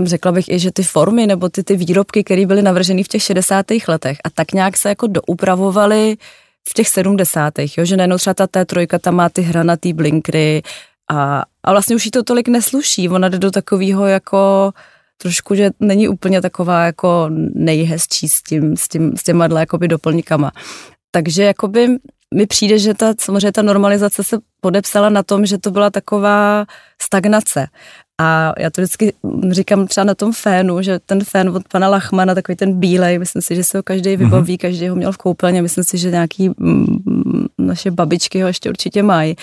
[0.02, 3.22] řekla bych i, že ty formy nebo ty, ty výrobky, které byly navrženy v těch
[3.22, 3.66] 60.
[3.88, 6.16] letech a tak nějak se jako doupravovaly
[6.68, 7.54] v těch 70.
[7.58, 10.62] Jo, že najednou třeba ta T3 tam má ty hranatý blinkry,
[11.08, 13.08] a, a vlastně už jí to tolik nesluší.
[13.08, 14.72] Ona jde do takového jako
[15.16, 20.52] trošku, že není úplně taková jako nejhezčí s, tím, s, tím, s těma jakoby doplňkama.
[21.10, 21.88] Takže jakoby
[22.34, 26.66] mi přijde, že ta, samozřejmě ta normalizace se podepsala na tom, že to byla taková
[27.02, 27.66] stagnace.
[28.20, 29.12] A já to vždycky
[29.50, 33.42] říkám třeba na tom fénu, že ten fén od pana Lachmana, takový ten bílej, myslím
[33.42, 34.60] si, že se ho každý vybaví, mm-hmm.
[34.60, 39.02] každý ho měl v koupelně, myslím si, že nějaký mm, naše babičky ho ještě určitě
[39.02, 39.36] mají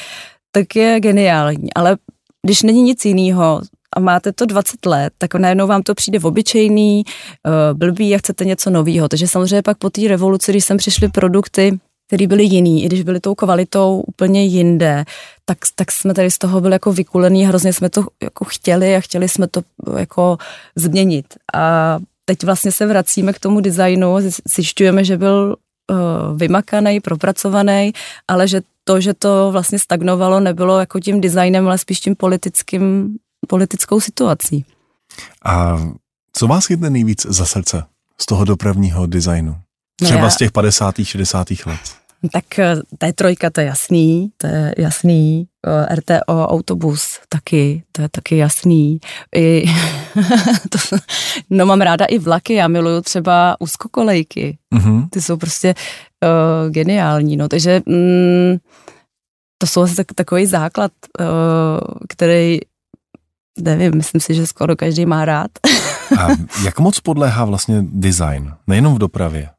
[0.56, 1.74] tak je geniální.
[1.74, 1.98] Ale
[2.46, 3.62] když není nic jiného
[3.96, 8.18] a máte to 20 let, tak najednou vám to přijde v obyčejný, uh, blbý a
[8.18, 9.10] chcete něco nového.
[9.10, 13.04] Takže samozřejmě pak po té revoluci, když sem přišly produkty, které byly jiný, i když
[13.04, 15.06] byly tou kvalitou úplně jinde,
[15.46, 19.00] tak, tak jsme tady z toho byli jako vykulený, hrozně jsme to jako chtěli a
[19.00, 19.62] chtěli jsme to
[19.98, 20.38] jako
[20.76, 21.26] změnit.
[21.54, 24.16] A teď vlastně se vracíme k tomu designu,
[24.56, 25.56] zjišťujeme, že byl
[25.92, 27.94] uh, vymakaný, propracovaný,
[28.28, 33.16] ale že to, že to vlastně stagnovalo, nebylo jako tím designem, ale spíš tím politickým,
[33.48, 34.66] politickou situací.
[35.46, 35.78] A
[36.34, 37.84] co vás chytne nejvíc za srdce
[38.22, 39.58] z toho dopravního designu?
[40.02, 40.32] No Třeba no já...
[40.32, 40.96] z těch 50.
[41.04, 41.48] 60.
[41.66, 41.80] let.
[42.32, 45.48] Tak eh, ta trojka, to je jasný, to je jasný.
[45.68, 49.00] Eh, RTO autobus taky, to je taky jasný.
[49.36, 49.66] I,
[50.70, 50.98] to,
[51.50, 54.58] no mám ráda i vlaky, já miluju třeba úzkokolejky.
[54.76, 55.10] Mm-hmm.
[55.10, 55.76] Ty jsou prostě
[56.24, 58.58] uh, geniální, no, takže mm,
[59.58, 61.26] to jsou asi tak, takový základ, uh,
[62.10, 62.60] který
[63.62, 65.52] nevím, myslím si, že skoro každý má rád.
[66.20, 66.28] A
[66.66, 69.50] jak moc podléhá vlastně design, nejenom v dopravě,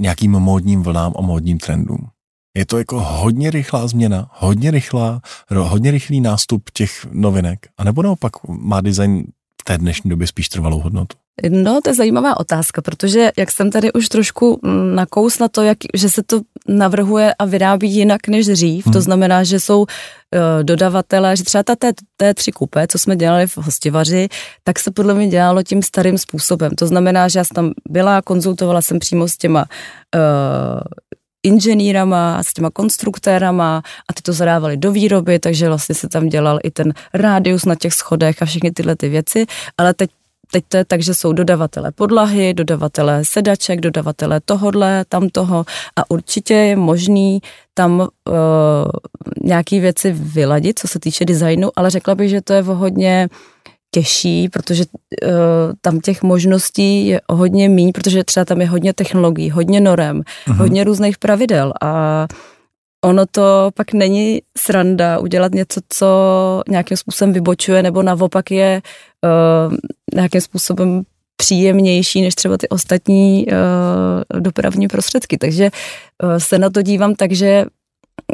[0.00, 2.08] nějakým módním vlnám a módním trendům?
[2.56, 8.02] Je to jako hodně rychlá změna, hodně rychlá, hodně rychlý nástup těch novinek, a nebo
[8.02, 9.24] naopak má design
[9.60, 11.16] v té dnešní době spíš trvalou hodnotu?
[11.48, 14.60] No, to je zajímavá otázka, protože jak jsem tady už trošku
[14.94, 18.92] nakousla to, jak, že se to navrhuje a vyrábí jinak než dřív, hmm.
[18.92, 19.86] to znamená, že jsou uh,
[20.62, 24.28] dodavatelé, že třeba ta T3 kupé, co jsme dělali v hostivaři,
[24.64, 26.70] tak se podle mě dělalo tím starým způsobem.
[26.78, 29.64] To znamená, že já jsem tam byla, konzultovala jsem přímo s těma
[30.14, 30.80] uh,
[31.42, 36.58] inženýrama, s těma konstruktérama a ty to zadávali do výroby, takže vlastně se tam dělal
[36.62, 39.46] i ten rádius na těch schodech a všechny tyhle ty věci,
[39.78, 40.10] ale teď
[40.52, 45.64] teď to je tak, že jsou dodavatele podlahy, dodavatele sedaček, dodavatele tohodle, tam toho
[45.96, 47.40] a určitě je možný
[47.74, 48.06] tam uh,
[49.42, 53.28] nějaký věci vyladit, co se týče designu, ale řekla bych, že to je hodně
[53.90, 55.30] těžší, protože uh,
[55.80, 60.56] tam těch možností je hodně míň, protože třeba tam je hodně technologií, hodně norem, uh-huh.
[60.56, 62.26] hodně různých pravidel a
[63.04, 66.06] ono to pak není sranda udělat něco, co
[66.68, 68.82] nějakým způsobem vybočuje, nebo naopak je
[69.24, 69.76] uh,
[70.14, 71.02] nějakým způsobem
[71.36, 75.38] příjemnější než třeba ty ostatní uh, dopravní prostředky.
[75.38, 75.70] Takže
[76.22, 77.64] uh, se na to dívám tak, že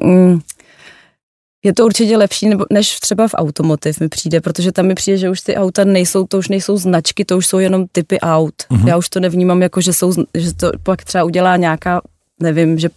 [0.02, 0.40] um,
[1.64, 5.18] je to určitě lepší nebo, než třeba v automotiv mi přijde, protože tam mi přijde,
[5.18, 8.55] že už ty auta nejsou, to už nejsou značky, to už jsou jenom typy aut.
[8.70, 8.88] Uh-huh.
[8.88, 12.00] Já už to nevnímám jako, že, jsou, že to pak třeba udělá nějaká
[12.42, 12.88] nevím, že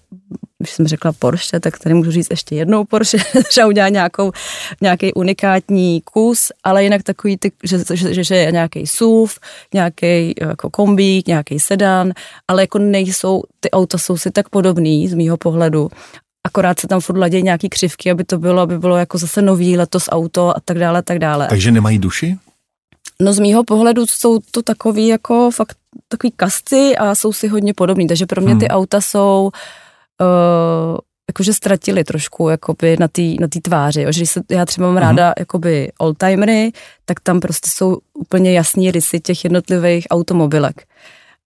[0.59, 3.17] když jsem řekla Porsche, tak tady můžu říct ještě jednou Porsche,
[3.53, 4.31] že udělá nějakou,
[4.81, 9.39] nějaký unikátní kus, ale jinak takový, ty, že, že, že je nějaký SUV,
[9.73, 12.11] nějaký jako kombík, nějaký sedan,
[12.47, 15.89] ale jako nejsou, ty auta jsou si tak podobný z mýho pohledu
[16.43, 19.77] akorát se tam furt ladějí nějaký křivky, aby to bylo, aby bylo jako zase nový
[19.77, 21.47] letos auto a tak dále, tak dále.
[21.47, 22.37] Takže nemají duši?
[23.21, 27.73] No z mýho pohledu jsou to takový jako fakt takový kasty a jsou si hodně
[27.73, 28.59] podobný, takže pro mě hmm.
[28.59, 29.59] ty auta jsou uh,
[31.29, 34.05] jakože ztratili trošku jakoby na té na tý tváři.
[34.09, 34.99] Že když se, já třeba mám uh-huh.
[34.99, 36.71] ráda jakoby oldtimery,
[37.05, 40.83] tak tam prostě jsou úplně jasní rysy těch jednotlivých automobilek.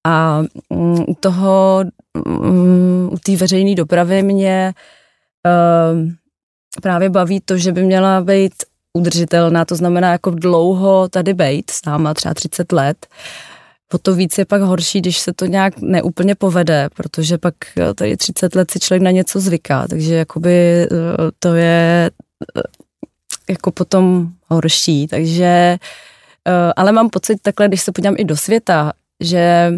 [0.08, 1.84] A um, u toho,
[2.26, 4.74] um, u té veřejné dopravy mě
[5.46, 6.10] uh,
[6.82, 8.54] právě baví to, že by měla být
[8.94, 13.08] udržitelná, to znamená jako dlouho tady bejt, s náma třeba 30 let.
[13.94, 17.94] Po to víc je pak horší, když se to nějak neúplně povede, protože pak eh,
[17.94, 20.88] tady 30 let si člověk na něco zvyká, takže jakoby eh,
[21.40, 22.12] to je
[22.58, 22.62] eh,
[23.50, 25.78] jako potom horší, takže
[26.76, 29.74] ale mám pocit takhle, když se podívám i do světa, že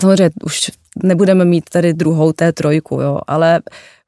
[0.00, 0.70] samozřejmě už
[1.02, 3.60] nebudeme mít tady druhou té trojku, jo, ale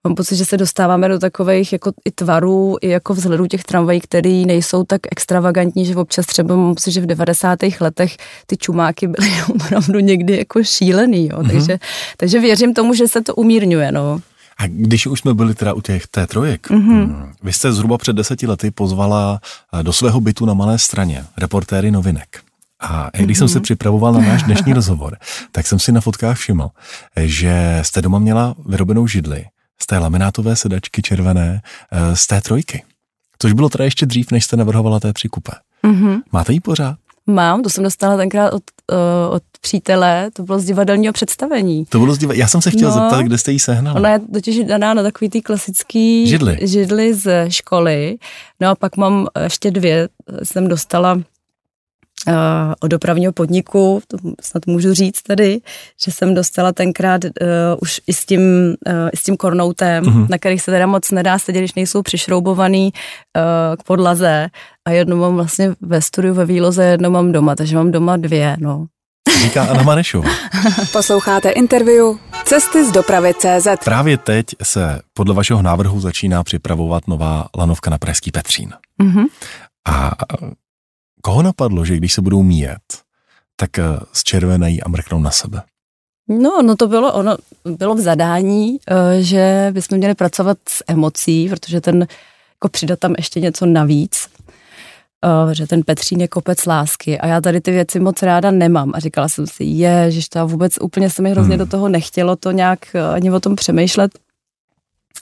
[0.05, 4.01] mám pocit, že se dostáváme do takových jako i tvarů, i jako vzhledů těch tramvají,
[4.01, 7.59] které nejsou tak extravagantní, že občas třeba mám pocit, že v 90.
[7.81, 11.39] letech ty čumáky byly opravdu někdy jako šílený, jo.
[11.39, 11.51] Mm-hmm.
[11.51, 11.79] takže,
[12.17, 14.21] takže věřím tomu, že se to umírňuje, no.
[14.59, 17.33] A když už jsme byli teda u těch té trojek, mm-hmm.
[17.43, 19.41] vy jste zhruba před deseti lety pozvala
[19.73, 22.41] eh, do svého bytu na Malé straně reportéry novinek.
[22.81, 23.39] A když mm-hmm.
[23.39, 23.63] jsem se mhm.
[23.63, 25.17] připravoval na náš dnešní rozhovor,
[25.53, 26.71] tak jsem si na fotkách všiml,
[27.17, 29.45] že jste doma měla vyrobenou židli
[29.83, 32.83] z té laminátové sedačky červené, eh, z té trojky.
[33.39, 35.53] Což bylo teda ještě dřív, než jste navrhovala té tři kupe.
[35.85, 36.21] Mm-hmm.
[36.33, 36.97] Máte ji pořád?
[37.27, 41.85] Mám, to jsem dostala tenkrát od, uh, od přítele, to bylo z divadelního představení.
[41.85, 43.97] To bylo z divadelního, já jsem se chtěl no, zeptat, kde jste ji sehnala.
[43.97, 46.59] Ona je totiž daná na takový ty klasický židly.
[46.63, 48.17] židly z školy.
[48.61, 50.09] No a pak mám ještě dvě,
[50.43, 51.21] jsem dostala
[52.81, 55.61] od dopravního podniku, to snad můžu říct tady,
[56.05, 57.31] že jsem dostala tenkrát uh,
[57.81, 60.27] už i s tím, uh, i s tím kornoutem, uh-huh.
[60.31, 64.49] na kterých se teda moc nedá sedět, když nejsou přišroubovaný uh, k podlaze
[64.89, 68.57] a jedno mám vlastně ve studiu ve výloze, jedno mám doma, takže mám doma dvě,
[68.61, 68.87] no.
[69.43, 70.31] Říká Anna Marešová.
[70.93, 72.07] Posloucháte interview
[72.45, 73.67] Cesty z dopravy CZ.
[73.85, 78.73] Právě teď se podle vašeho návrhu začíná připravovat nová lanovka na Pražský Petřín.
[79.03, 79.25] Mm-hmm.
[79.89, 80.13] A
[81.25, 82.83] Koho napadlo, že když se budou míjet,
[83.57, 83.83] tak eh,
[84.13, 85.63] zčervenají a mrknou na sebe?
[86.29, 91.49] No, no to bylo ono, bylo v zadání, eh, že bychom měli pracovat s emocí,
[91.49, 92.07] protože ten,
[92.55, 94.29] jako přidat tam ještě něco navíc,
[95.25, 98.93] eh, že ten Petřín je kopec lásky a já tady ty věci moc ráda nemám
[98.95, 101.65] a říkala jsem si, je, že to vůbec úplně se mi hrozně hmm.
[101.65, 104.13] do toho nechtělo to nějak ani o tom přemýšlet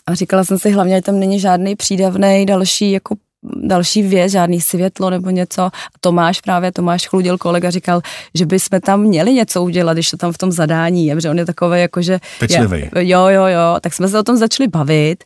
[0.07, 4.61] a říkala jsem si hlavně, že tam není žádný přídavný další jako další věc, žádný
[4.61, 5.63] světlo nebo něco.
[5.63, 8.01] A Tomáš právě, Tomáš Chludil, kolega, říkal,
[8.35, 11.39] že bychom tam měli něco udělat, když to tam v tom zadání je, protože on
[11.39, 12.21] je takový jako, že...
[12.39, 12.91] Pečlivý.
[12.97, 15.25] Jo, jo, jo, tak jsme se o tom začali bavit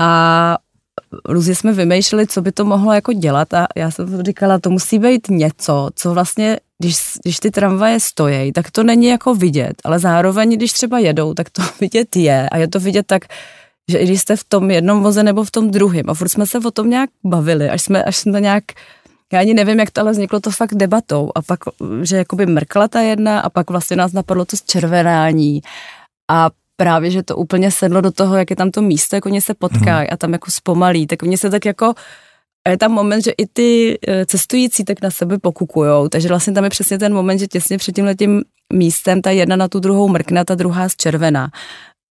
[0.00, 0.58] a
[1.24, 4.98] různě jsme vymýšleli, co by to mohlo jako dělat a já jsem říkala, to musí
[4.98, 9.98] být něco, co vlastně, když, když ty tramvaje stojí, tak to není jako vidět, ale
[9.98, 13.24] zároveň, když třeba jedou, tak to vidět je a je to vidět tak,
[13.90, 16.46] že i když jste v tom jednom voze nebo v tom druhém a furt jsme
[16.46, 18.64] se o tom nějak bavili, až jsme, až jsme nějak
[19.32, 21.58] já ani nevím, jak to ale vzniklo to fakt debatou a pak,
[22.02, 25.60] že jakoby mrkla ta jedna a pak vlastně nás napadlo to zčervenání
[26.30, 29.40] a právě, že to úplně sedlo do toho, jak je tam to místo, jak oni
[29.40, 31.94] se potkají a tam jako zpomalí, tak oni se tak jako
[32.66, 36.52] a je tam moment, že i ty eh, cestující tak na sebe pokukujou, takže vlastně
[36.52, 38.42] tam je přesně ten moment, že těsně před tím letím
[38.72, 41.50] místem ta jedna na tu druhou mrkne, ta druhá zčervená.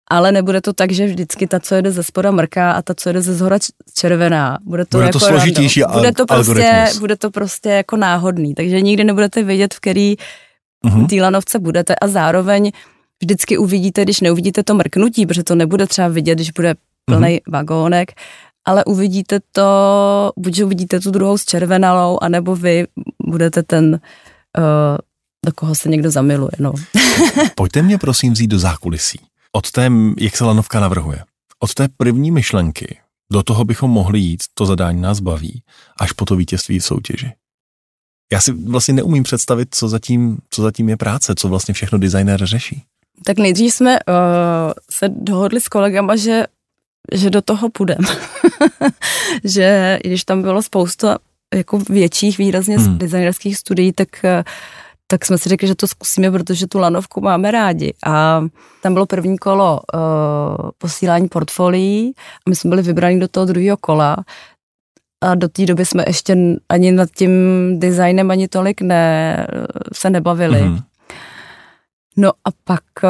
[0.10, 3.10] Ale nebude to tak, že vždycky ta, co jede ze spoda mrká a ta, co
[3.10, 3.58] jede ze zhora
[3.94, 4.58] červená.
[4.64, 6.00] Bude to, bude jako to složitější random.
[6.00, 7.00] bude to prostě, algoritmus.
[7.00, 10.16] Bude to prostě jako náhodný, takže nikdy nebudete vědět, v který
[10.86, 11.08] uh-huh.
[11.08, 12.72] té lanovce budete a zároveň
[13.24, 17.52] vždycky uvidíte, když neuvidíte to mrknutí, protože to nebude třeba vidět, když bude plný uh-huh.
[17.52, 18.12] vagónek,
[18.66, 22.88] ale uvidíte to, buď uvidíte tu druhou s červenalou, anebo vy
[23.28, 24.00] budete ten,
[24.58, 24.98] uh,
[25.46, 26.52] do koho se někdo zamiluje.
[26.60, 26.74] No.
[27.56, 29.20] Pojďte mě prosím vzít do zákulisí.
[29.56, 31.24] Od té, jak se lanovka navrhuje,
[31.60, 33.00] od té první myšlenky
[33.32, 35.64] do toho bychom mohli jít, to zadání nás baví,
[36.00, 37.32] až po to vítězství v soutěži.
[38.32, 42.46] Já si vlastně neumím představit, co zatím, co zatím je práce, co vlastně všechno designer
[42.46, 42.84] řeší.
[43.24, 44.16] Tak nejdřív jsme uh,
[44.92, 46.46] se dohodli s kolegama, že
[47.14, 48.08] že do toho půjdeme.
[49.44, 51.18] že i když tam bylo spousta
[51.54, 52.98] jako větších výrazně hmm.
[52.98, 54.10] designerských studií, tak,
[55.08, 57.94] tak jsme si řekli, že to zkusíme, protože tu lanovku máme rádi.
[58.06, 58.44] A
[58.82, 60.00] tam bylo první kolo uh,
[60.78, 64.18] posílání portfolií a my jsme byli vybráni do toho druhého kola.
[65.24, 66.38] A do té doby jsme ještě
[66.70, 67.32] ani nad tím
[67.80, 69.48] designem ani tolik ne,
[69.94, 70.60] se nebavili.
[70.60, 70.80] Hmm.
[72.18, 73.10] No a pak uh,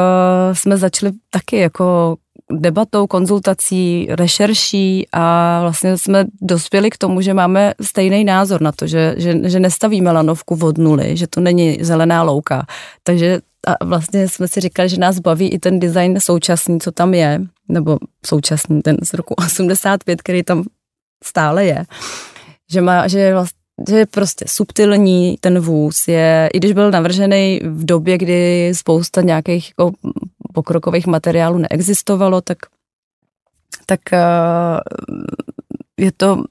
[0.54, 2.16] jsme začali taky jako
[2.52, 8.86] debatou, konzultací, rešerší a vlastně jsme dospěli k tomu, že máme stejný názor na to,
[8.86, 12.66] že, že, že nestavíme lanovku od nuly, že to není zelená louka.
[13.02, 17.14] Takže a vlastně jsme si říkali, že nás baví i ten design současný, co tam
[17.14, 20.64] je, nebo současný, ten z roku 85, který tam
[21.24, 21.84] stále je.
[22.70, 23.56] Že, má, že je vlastně
[23.88, 29.20] že je prostě subtilní ten vůz, je, i když byl navržený v době, kdy spousta
[29.20, 29.92] nějakých jako
[30.56, 32.58] pokrokových materiálů neexistovalo, tak,
[33.86, 34.80] tak eh,
[36.00, 36.44] je to,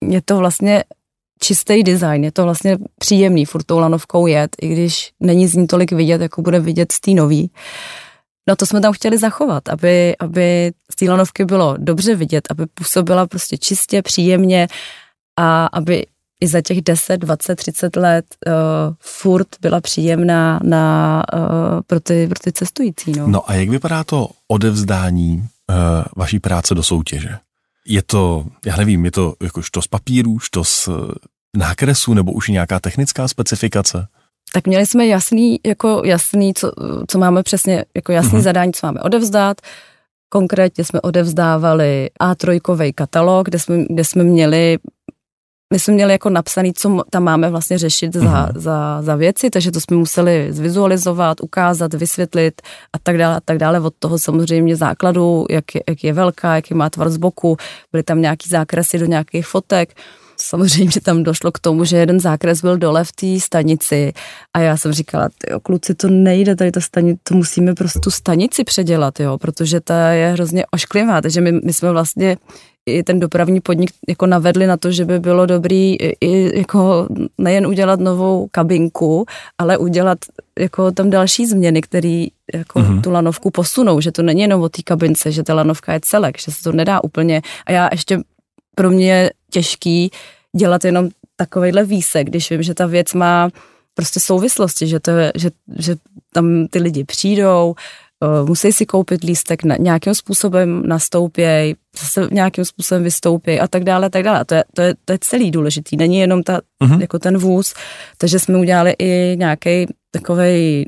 [0.00, 0.84] je to vlastně
[1.40, 5.66] čistý design, je to vlastně příjemný furt tou lanovkou jet, i když není z ní
[5.66, 7.50] tolik vidět, jako bude vidět z té nový.
[8.48, 12.66] No to jsme tam chtěli zachovat, aby, aby z té lanovky bylo dobře vidět, aby
[12.66, 14.68] působila prostě čistě, příjemně
[15.36, 16.06] a aby
[16.40, 18.52] i za těch 10, 20, 30 let uh,
[19.00, 21.40] furt byla příjemná na, uh,
[21.86, 23.12] pro, ty, pro ty cestující.
[23.12, 23.26] No.
[23.26, 25.76] no a jak vypadá to odevzdání uh,
[26.16, 27.38] vaší práce do soutěže?
[27.86, 30.94] Je to, já nevím, je to jakož to z papíru, to z uh,
[31.56, 34.06] nákresu nebo už nějaká technická specifikace?
[34.52, 36.72] Tak měli jsme jasný, jako jasný, co,
[37.08, 38.42] co máme přesně, jako jasný mm-hmm.
[38.42, 39.60] zadání, co máme odevzdat.
[40.28, 44.78] Konkrétně jsme odevzdávali A3 katalog, kde jsme, kde jsme měli
[45.72, 48.52] my jsme měli jako napsaný, co tam máme vlastně řešit za, uh-huh.
[48.54, 53.58] za, za věci, takže to jsme museli zvizualizovat, ukázat, vysvětlit a tak dále a tak
[53.58, 53.80] dále.
[53.80, 57.56] Od toho samozřejmě základu, jak je, jak je velká, jaký má tvar z boku,
[57.92, 59.94] byly tam nějaký zákresy do nějakých fotek.
[60.36, 64.12] Samozřejmě tam došlo k tomu, že jeden zákres byl dole v té stanici
[64.54, 68.10] a já jsem říkala, jo, kluci, to nejde, tady ta stanice, to musíme prostě tu
[68.10, 72.36] stanici předělat, jo, protože ta je hrozně ošklivá, takže my, my jsme vlastně
[72.86, 77.66] i ten dopravní podnik jako navedli na to, že by bylo dobrý i jako nejen
[77.66, 79.26] udělat novou kabinku,
[79.58, 80.18] ale udělat
[80.58, 83.00] jako tam další změny, které jako mm-hmm.
[83.00, 86.40] tu lanovku posunou, že to není jenom o té kabince, že ta lanovka je celek,
[86.40, 87.42] že se to nedá úplně.
[87.66, 88.20] A já ještě
[88.74, 90.10] pro mě je těžký
[90.56, 93.48] dělat jenom takovejhle výsek, když vím, že ta věc má
[93.94, 95.96] prostě souvislosti, že, to je, že, že
[96.32, 98.05] tam ty lidi přijdou, Eh,
[98.44, 104.10] musí si koupit lístek, na, nějakým způsobem nastoupěj, zase nějakým způsobem vystoupěj a tak dále,
[104.10, 104.40] tak dále.
[104.40, 107.00] A to je, to je, to je celý důležitý, není jenom ta, uh-huh.
[107.00, 107.74] jako ten vůz,
[108.18, 110.86] takže jsme udělali i nějaký takovej,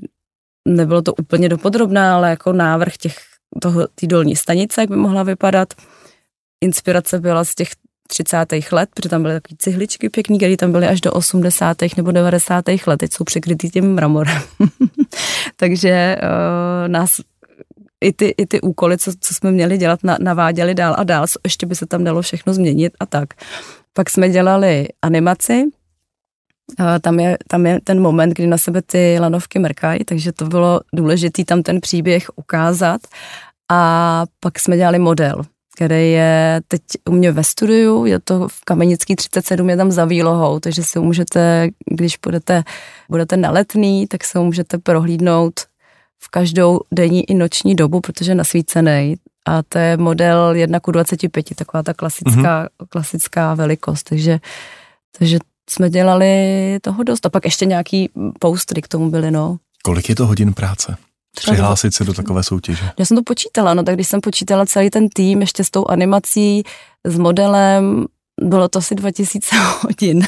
[0.69, 3.17] nebylo to úplně dopodrobná, ale jako návrh těch
[3.63, 5.75] toho, té dolní stanice, jak by mohla vypadat.
[6.65, 7.69] Inspirace byla z těch
[8.13, 8.73] 30.
[8.73, 11.77] let, protože tam byly takové cihličky pěkný, které tam byly až do 80.
[11.97, 12.65] nebo 90.
[12.87, 14.43] let, teď jsou překrytý tím mramorem.
[15.57, 17.21] Takže uh, nás
[18.01, 21.27] i ty, i ty úkoly, co, co jsme měli dělat, na, naváděli dál a dál,
[21.45, 23.29] ještě by se tam dalo všechno změnit a tak.
[23.93, 25.65] Pak jsme dělali animaci,
[26.81, 30.45] uh, tam je, tam je ten moment, kdy na sebe ty lanovky mrkají, takže to
[30.45, 33.01] bylo důležité tam ten příběh ukázat.
[33.71, 35.45] A pak jsme dělali model
[35.79, 40.05] který je teď u mě ve studiu, je to v Kamenický 37, je tam za
[40.05, 42.63] výlohou, takže si můžete, když budete,
[43.11, 45.61] budete na letný, tak se můžete prohlídnout
[46.19, 49.17] v každou denní i noční dobu, protože je nasvícený.
[49.47, 52.87] A to je model 1 ku 25, taková ta klasická, mm-hmm.
[52.89, 54.39] klasická velikost, takže,
[55.19, 55.39] takže
[55.71, 56.33] jsme dělali
[56.83, 57.27] toho dost.
[57.27, 59.57] A pak ještě nějaký postry k tomu byly, no.
[59.83, 60.97] Kolik je to hodin práce?
[61.37, 62.91] Přihlásit se do takové soutěže.
[62.99, 65.85] Já jsem to počítala, no tak když jsem počítala celý ten tým ještě s tou
[65.89, 66.63] animací,
[67.05, 68.07] s modelem,
[68.41, 70.27] bylo to asi 2000 hodin.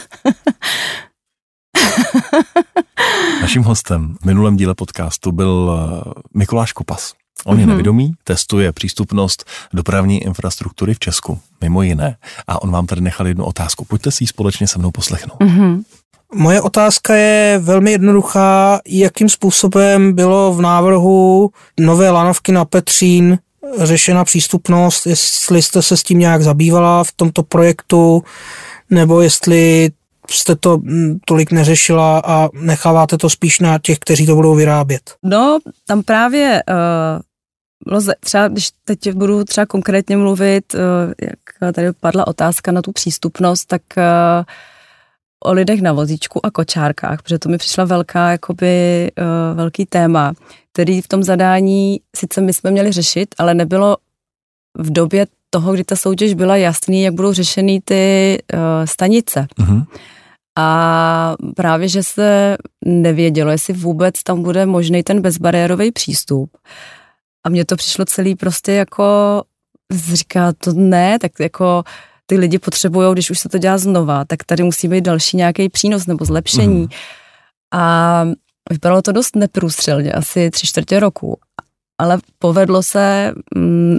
[3.41, 7.13] Naším hostem v minulém díle podcastu byl eh, Mikuláš Kopas.
[7.47, 7.69] On je mm-hmm.
[7.69, 12.17] nevědomý, testuje přístupnost dopravní infrastruktury v Česku, mimo jiné.
[12.47, 13.85] A on vám tady nechal jednu otázku.
[13.85, 15.41] Pojďte si ji společně se mnou poslechnout.
[15.41, 15.83] Mm-hmm.
[16.35, 18.81] Moje otázka je velmi jednoduchá.
[18.87, 23.39] Jakým způsobem bylo v návrhu nové lanovky na Petřín
[23.79, 28.23] řešena přístupnost, jestli jste se s tím nějak zabývala v tomto projektu,
[28.91, 29.91] nebo jestli
[30.31, 35.15] jste to mm, tolik neřešila a necháváte to spíš na těch, kteří to budou vyrábět?
[35.23, 36.77] No, tam právě uh,
[38.21, 40.81] třeba, když teď budu třeba konkrétně mluvit, uh,
[41.21, 44.45] jak tady padla otázka na tu přístupnost, tak uh,
[45.45, 50.33] o lidech na vozíčku a kočárkách, protože to mi přišla velká, jakoby, uh, velký téma,
[50.73, 53.97] který v tom zadání sice my jsme měli řešit, ale nebylo
[54.79, 59.47] v době toho, kdy ta soutěž byla jasný, jak budou řešeny ty uh, stanice.
[59.61, 59.87] Uh-huh.
[60.59, 66.51] A právě, že se nevědělo, jestli vůbec tam bude možný ten bezbariérový přístup.
[67.47, 69.43] A mně to přišlo celý prostě jako,
[69.93, 71.85] říká to ne, tak jako
[72.27, 75.69] ty lidi potřebují, když už se to dělá znova, tak tady musí být další nějaký
[75.69, 76.81] přínos nebo zlepšení.
[76.81, 76.89] Mm.
[77.75, 78.25] A
[78.71, 81.39] vypadalo to dost neprůstřelně, asi tři čtvrtě roku.
[81.99, 83.99] Ale povedlo se, mm,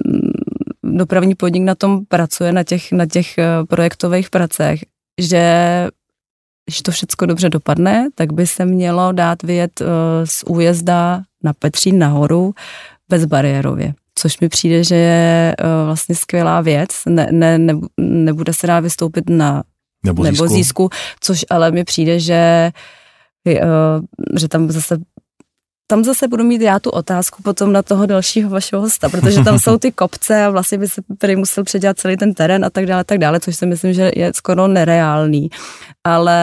[0.84, 4.80] dopravní podnik na tom pracuje, na těch, na těch eh, projektových pracech,
[5.22, 5.88] že
[6.66, 9.88] když to všechno dobře dopadne, tak by se mělo dát vyjet uh,
[10.26, 12.54] z újezda na Petřín nahoru
[13.12, 13.94] bezbariérově.
[14.16, 16.90] Což mi přijde, že je uh, vlastně skvělá věc.
[17.06, 19.64] Ne, ne, ne, nebude se dát vystoupit na
[20.06, 20.34] nebo získu.
[20.34, 20.90] nebo získu,
[21.20, 22.72] což ale mi přijde, že,
[23.48, 24.98] uh, že tam zase
[25.92, 29.60] tam zase budu mít já tu otázku potom na toho dalšího vašeho hosta, protože tam
[29.60, 32.86] jsou ty kopce a vlastně by se prý musel předělat celý ten terén a tak
[32.86, 35.50] dále, tak dále, což si myslím, že je skoro nereálný.
[36.04, 36.38] Ale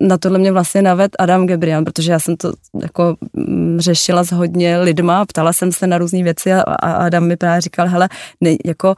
[0.00, 2.52] na tohle mě vlastně naved Adam Gebrian, protože já jsem to
[2.82, 7.26] jako mm, řešila s hodně lidma, ptala jsem se na různé věci a, a Adam
[7.26, 8.08] mi právě říkal, hele,
[8.40, 8.94] ne, jako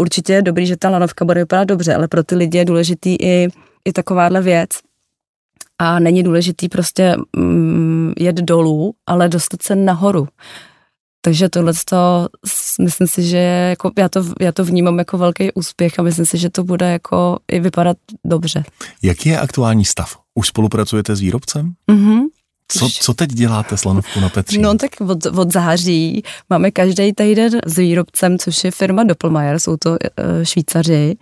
[0.00, 3.16] určitě je dobrý, že ta lanovka bude vypadat dobře, ale pro ty lidi je důležitý
[3.20, 3.48] i,
[3.84, 4.70] i takováhle věc,
[5.78, 10.28] a není důležitý prostě mm, jet dolů, ale dostat se nahoru.
[11.20, 12.28] Takže tohle to,
[12.82, 13.36] myslím si, že
[13.68, 16.92] jako, já, to, já to vnímám jako velký úspěch a myslím si, že to bude
[16.92, 18.64] jako i vypadat dobře.
[19.02, 20.18] Jaký je aktuální stav?
[20.34, 21.72] Už spolupracujete s výrobcem?
[21.90, 22.20] Mm-hmm.
[22.72, 24.58] Co, co teď děláte s lanovkou na Petří?
[24.58, 29.76] No tak od, od září máme každý týden s výrobcem, což je firma Doppelmayr, jsou
[29.76, 29.96] to uh,
[30.42, 31.16] Švýcaři,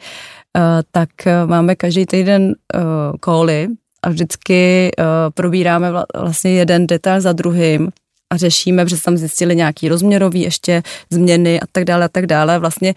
[0.57, 2.83] uh, tak uh, máme každý týden uh,
[3.21, 3.69] koly
[4.07, 5.05] a vždycky uh,
[5.35, 7.91] probíráme vlastně jeden detail za druhým
[8.33, 12.59] a řešíme, protože tam zjistili nějaký rozměrový ještě změny a tak dále a tak dále.
[12.59, 12.95] Vlastně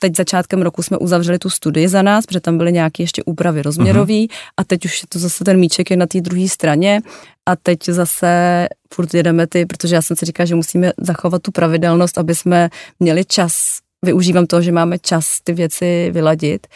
[0.00, 3.62] teď začátkem roku jsme uzavřeli tu studii za nás, protože tam byly nějaké ještě úpravy
[3.62, 4.34] rozměrový uh-huh.
[4.56, 7.00] a teď už je to zase ten míček je na té druhé straně
[7.48, 11.50] a teď zase furt jedeme ty, protože já jsem si říkala, že musíme zachovat tu
[11.52, 12.68] pravidelnost, aby jsme
[13.00, 16.66] měli čas, využívám toho, že máme čas ty věci vyladit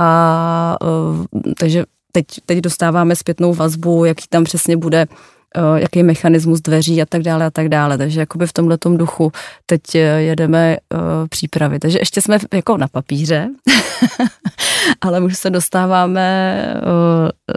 [0.00, 1.24] a uh,
[1.58, 1.84] takže
[2.16, 5.06] teď, teď dostáváme zpětnou vazbu, jaký tam přesně bude
[5.56, 7.98] eh, jaký mechanismus dveří a tak dále a tak dále.
[7.98, 9.32] Takže jakoby v tomhle duchu
[9.66, 11.78] teď eh, jedeme uh, přípravy.
[11.78, 13.48] Takže ještě jsme jako na papíře,
[15.00, 16.66] ale už se dostáváme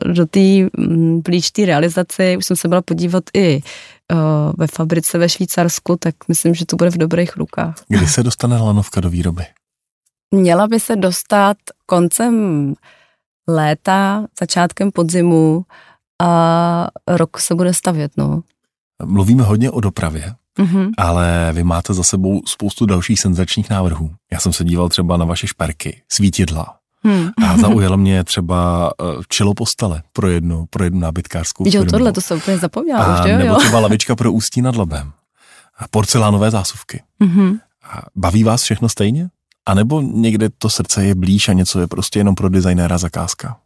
[0.06, 0.40] uh, do té
[0.78, 2.38] mm, blížší realizaci.
[2.38, 3.62] Už jsem se byla podívat i
[4.14, 4.20] uh,
[4.58, 7.76] ve fabrice ve Švýcarsku, tak myslím, že to bude v dobrých rukách.
[7.88, 9.44] Kdy se dostane lanovka do výroby?
[10.36, 12.74] Měla by se dostat koncem
[13.50, 15.66] léta, začátkem podzimu
[16.22, 18.42] a rok se bude stavět, no.
[19.06, 20.90] Mluvíme hodně o dopravě, mm-hmm.
[20.98, 24.12] ale vy máte za sebou spoustu dalších senzačních návrhů.
[24.32, 27.30] Já jsem se díval třeba na vaše šperky, svítidla, Hmm.
[27.48, 31.86] A zaujalo mě třeba eh, čelo postele pro jednu, pro jednu nábytkářskou jo, firmu.
[31.86, 34.76] Jo, tohle to jsem úplně zapomněla a, už, jo, Nebo třeba lavička pro ústí nad
[34.76, 35.12] labem.
[35.78, 37.04] A porcelánové zásuvky.
[37.22, 37.60] Mm-hmm.
[37.84, 39.30] A baví vás všechno stejně?
[39.70, 43.58] A nebo někde to srdce je blíž a něco je prostě jenom pro designéra zakázka?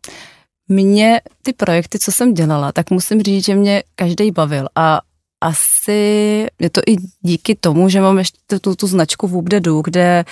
[0.69, 4.99] Mě ty projekty, co jsem dělala, tak musím říct, že mě každý bavil a
[5.41, 5.91] asi
[6.59, 10.25] je to i díky tomu, že mám ještě tu, tu značku v Ubdedu, kde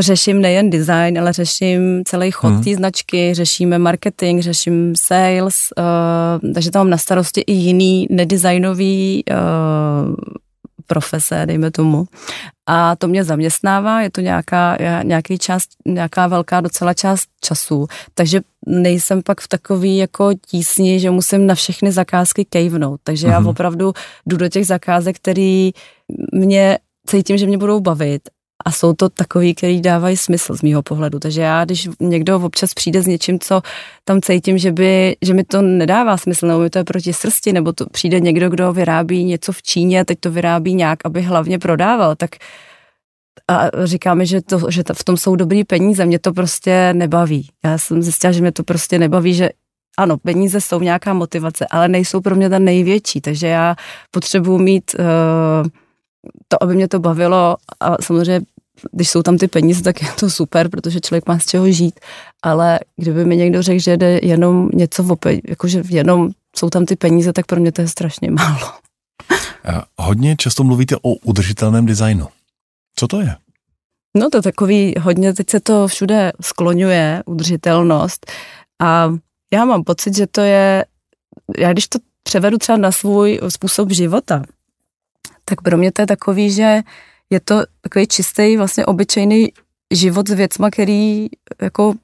[0.00, 2.64] řeším nejen design, ale řeším celý chod hmm.
[2.64, 9.24] té značky, řešíme marketing, řeším sales, uh, takže tam mám na starosti i jiný nedesignový
[9.30, 10.14] uh,
[10.86, 12.06] profese, dejme tomu.
[12.66, 18.40] A to mě zaměstnává, je to nějaká, nějaký část, nějaká velká docela část času, takže
[18.66, 23.00] nejsem pak v takový jako tísni, že musím na všechny zakázky kejvnout.
[23.04, 23.32] Takže mm-hmm.
[23.32, 23.48] já mhm.
[23.48, 23.92] opravdu
[24.26, 25.72] jdu do těch zakázek, který
[26.32, 28.22] mě cítím, že mě budou bavit
[28.66, 31.18] a jsou to takový, který dávají smysl z mýho pohledu.
[31.18, 33.62] Takže já, když někdo občas přijde s něčím, co
[34.04, 37.52] tam cítím, že, by, že mi to nedává smysl, nebo mi to je proti srsti,
[37.52, 41.58] nebo to přijde někdo, kdo vyrábí něco v Číně, teď to vyrábí nějak, aby hlavně
[41.58, 42.30] prodával, tak
[43.48, 47.48] a říkáme, že, to, že v tom jsou dobrý peníze, mě to prostě nebaví.
[47.64, 49.50] Já jsem zjistila, že mě to prostě nebaví, že
[49.98, 53.76] ano, peníze jsou nějaká motivace, ale nejsou pro mě ta největší, takže já
[54.10, 55.68] potřebuji mít uh,
[56.48, 58.40] to, aby mě to bavilo a samozřejmě
[58.92, 62.00] když jsou tam ty peníze, tak je to super, protože člověk má z čeho žít,
[62.42, 66.86] ale kdyby mi někdo řekl, že jde jenom něco v opět, jakože jenom jsou tam
[66.86, 68.72] ty peníze, tak pro mě to je strašně málo.
[69.98, 72.28] Hodně často mluvíte o udržitelném designu.
[72.96, 73.36] Co to je?
[74.16, 78.32] No to takový, hodně teď se to všude skloňuje, udržitelnost
[78.82, 79.14] a
[79.52, 80.84] já mám pocit, že to je,
[81.58, 84.42] já když to převedu třeba na svůj způsob života,
[85.44, 86.82] tak pro mě to je takový, že
[87.30, 89.52] je to takový čistý, vlastně obyčejný
[89.94, 91.26] život s věcma, který
[91.62, 91.94] jako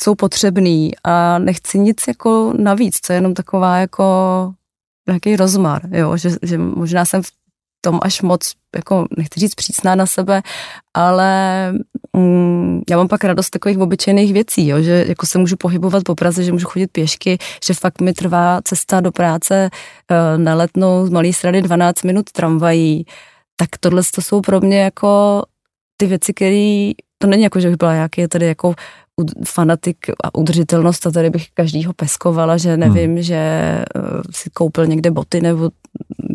[0.00, 4.04] jsou potřebný a nechci nic jako navíc, co je jenom taková jako
[5.08, 7.30] nějaký rozmar, jo, že, že možná jsem v
[7.80, 10.42] tom až moc, jako nechci říct přísná na sebe,
[10.94, 11.72] ale
[12.16, 16.14] mm, já mám pak radost takových obyčejných věcí, jo, že jako se můžu pohybovat po
[16.14, 19.70] Praze, že můžu chodit pěšky, že fakt mi trvá cesta do práce
[20.10, 23.04] uh, na letnou z Malé strany 12 minut tramvají,
[23.60, 25.42] tak tohle to jsou pro mě jako
[25.96, 28.74] ty věci, které, to není jako, že bych byla nějaký tady jako
[29.46, 33.22] fanatik a udržitelnost a tady bych každýho peskovala, že nevím, hmm.
[33.22, 33.84] že eh,
[34.30, 35.70] si koupil někde boty nebo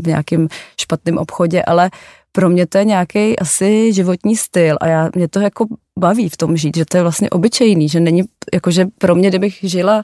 [0.04, 0.48] v nějakém
[0.82, 1.90] špatném obchodě, ale
[2.32, 5.66] pro mě to je nějaký asi životní styl a já, mě to jako
[6.00, 9.60] baví v tom žít, že to je vlastně obyčejný, že není, jakože pro mě, kdybych
[9.64, 10.04] žila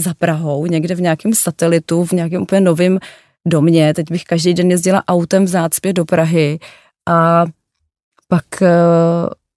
[0.00, 2.98] za Prahou, někde v nějakém satelitu, v nějakém úplně novém
[3.48, 6.58] domě, teď bych každý den jezdila autem v zácpě do Prahy
[7.08, 7.44] a
[8.28, 8.68] pak uh,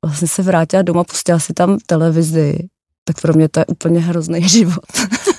[0.05, 2.67] vlastně se vrátila doma, pustila si tam televizi,
[3.03, 4.85] tak pro mě to je úplně hrozný život.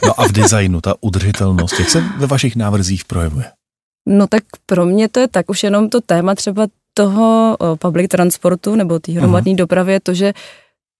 [0.04, 3.44] no a v designu ta udržitelnost, jak se ve vašich návrzích projevuje?
[4.08, 8.74] No tak pro mě to je tak už jenom to téma třeba toho public transportu
[8.74, 9.56] nebo té hromadné uh-huh.
[9.56, 10.32] dopravy je to, že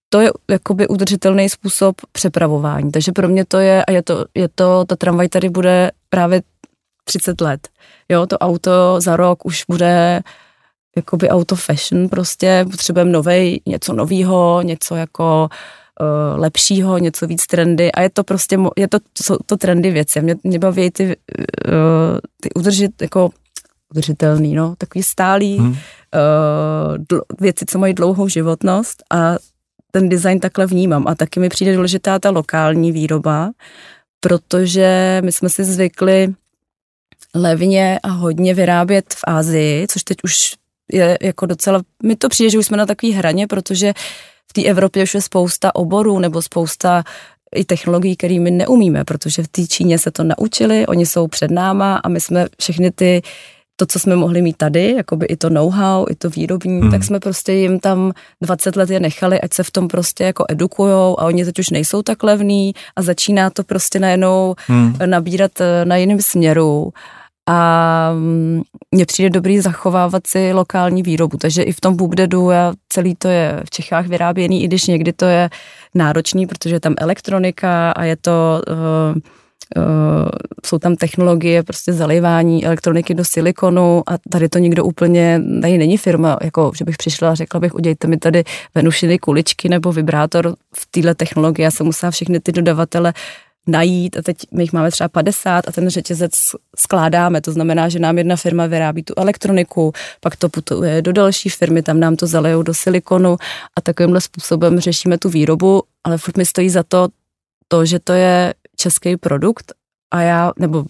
[0.09, 2.91] to je jakoby udržitelný způsob přepravování.
[2.91, 6.41] Takže pro mě to je, a je to, je to, ta tramvaj tady bude právě
[7.07, 7.67] 30 let.
[8.09, 10.21] Jo, to auto za rok už bude
[10.95, 15.49] jakoby auto fashion prostě, potřebujeme novej, něco novýho, něco jako
[16.01, 20.21] uh, lepšího, něco víc trendy a je to prostě, je to, jsou to trendy věci.
[20.21, 21.13] Mě, mě baví ty, uh,
[22.41, 23.29] ty udržit, jako
[23.91, 25.69] udržitelný, no, takový stálý hmm.
[25.69, 25.77] uh,
[26.97, 29.35] dl, věci, co mají dlouhou životnost a
[29.91, 33.51] ten design takhle vnímám a taky mi přijde důležitá ta lokální výroba,
[34.19, 36.33] protože my jsme si zvykli
[37.35, 40.55] levně a hodně vyrábět v Ázii, což teď už
[40.91, 43.93] je jako docela, mi to přijde, že už jsme na takové hraně, protože
[44.49, 47.03] v té Evropě už je spousta oborů nebo spousta
[47.55, 51.51] i technologií, které my neumíme, protože v té Číně se to naučili, oni jsou před
[51.51, 53.21] náma a my jsme všechny ty
[53.79, 56.91] to, co jsme mohli mít tady, jakoby i to know-how, i to výrobní, hmm.
[56.91, 58.11] tak jsme prostě jim tam
[58.41, 61.69] 20 let je nechali, ať se v tom prostě jako edukujou a oni teď už
[61.69, 64.93] nejsou tak levní a začíná to prostě najednou hmm.
[65.05, 66.93] nabírat eh, na jiném směru
[67.49, 68.61] a mm,
[68.91, 73.27] mně přijde dobrý zachovávat si lokální výrobu, takže i v tom Bubdedu já celý to
[73.27, 75.49] je v Čechách vyráběný, i když někdy to je
[75.95, 79.19] náročný, protože je tam elektronika a je to, uh,
[80.65, 85.97] jsou tam technologie prostě zalivání elektroniky do silikonu a tady to nikdo úplně, tady není
[85.97, 88.43] firma, jako že bych přišla a řekla bych, udějte mi tady
[88.75, 93.13] venušiny kuličky nebo vibrátor v téhle technologii, já jsem musela všechny ty dodavatele
[93.67, 96.31] najít a teď my jich máme třeba 50 a ten řetězec
[96.77, 101.49] skládáme, to znamená, že nám jedna firma vyrábí tu elektroniku, pak to putuje do další
[101.49, 103.37] firmy, tam nám to zalejou do silikonu
[103.77, 107.07] a takovýmhle způsobem řešíme tu výrobu, ale furt mi stojí za to,
[107.67, 109.73] to, že to je český produkt
[110.11, 110.85] a já, nebo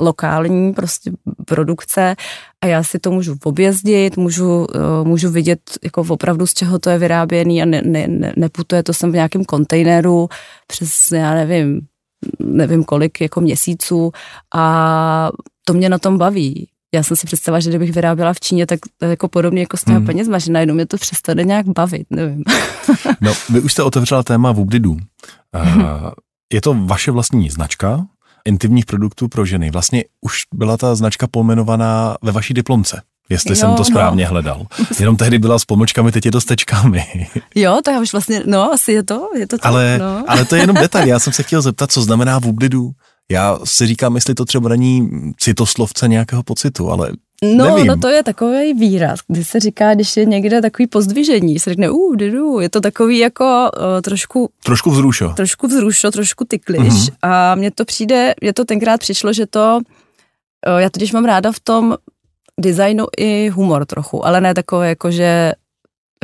[0.00, 1.10] lokální prostě
[1.44, 2.16] produkce
[2.60, 6.90] a já si to můžu objezdit, můžu, eh, můžu vidět jako opravdu z čeho to
[6.90, 10.28] je vyráběný a ne, ne, ne, neputuje to sem v nějakém kontejneru
[10.66, 11.80] přes, já nevím,
[12.40, 14.12] nevím kolik jako měsíců
[14.54, 15.30] a
[15.64, 16.68] to mě na tom baví.
[16.94, 19.96] Já jsem si představila, že kdybych vyráběla v Číně, tak jako podobně jako s těmi
[19.96, 20.06] hmm.
[20.06, 22.44] penězma, že najednou mě to přestane nějak bavit, nevím.
[23.20, 24.96] no, vy už jste otevřela téma Vubdidu.
[25.54, 26.10] Uh,
[26.52, 28.06] je to vaše vlastní značka
[28.44, 29.70] intimních produktů pro ženy.
[29.70, 33.84] Vlastně už byla ta značka pojmenovaná ve vaší diplomce jestli jo, jsem to no.
[33.84, 34.30] správně no.
[34.30, 34.66] hledal.
[35.00, 37.06] Jenom tehdy byla s pomlčkami, teď je to s tečkami.
[37.54, 40.24] Jo, to já už vlastně, no, asi je to, je to tak, ale, no.
[40.26, 42.46] ale to je jenom detail, já jsem se chtěl zeptat, co znamená v
[43.30, 47.12] Já si říkám, jestli to třeba není citoslovce nějakého pocitu, ale
[47.44, 47.86] No, Nevím.
[47.86, 51.90] no to je takový výraz, kdy se říká, když je někde takový pozdvižení, se řekne,
[51.90, 55.28] uh, didu, je to takový jako uh, trošku, Trošku vzrušo.
[55.36, 57.06] trošku vzrušo, trošku tykliš Mhm.
[57.22, 59.78] a mně to přijde, mně to tenkrát přišlo, že to,
[60.68, 61.96] uh, já totiž mám ráda v tom
[62.60, 65.52] designu i humor trochu, ale ne takové jako, že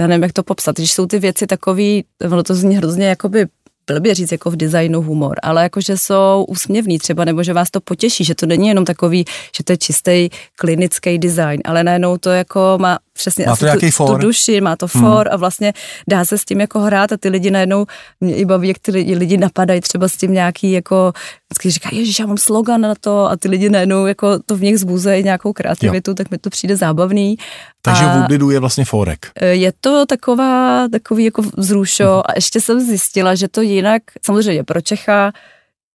[0.01, 3.47] já nevím, jak to popsat, když jsou ty věci takový, ono to zní hrozně jakoby
[3.87, 7.71] blbě říct jako v designu humor, ale jako, že jsou úsměvní třeba, nebo že vás
[7.71, 9.25] to potěší, že to není jenom takový,
[9.57, 13.79] že to je čistý klinický design, ale najednou to jako má přesně Má to asi
[13.81, 14.09] tu, for.
[14.21, 15.05] tu duši, má to Hmm.
[15.05, 15.73] for a vlastně
[16.09, 17.87] dá se s tím jako hrát a ty lidi najednou,
[18.21, 21.13] mě i baví, jak ty lidi, lidi napadají třeba s tím nějaký jako,
[21.51, 24.63] vždycky říkají, ježiš, já mám slogan na to a ty lidi najednou jako to v
[24.63, 27.37] nich zbuzejí nějakou kreativitu, tak mi to přijde zábavný.
[27.83, 29.27] Takže a- v Woodlidu je vlastně forek.
[29.51, 34.81] je to taková, takový jako vzrušo a ještě jsem zjistila, že to jinak, samozřejmě pro
[34.81, 35.33] Čecha,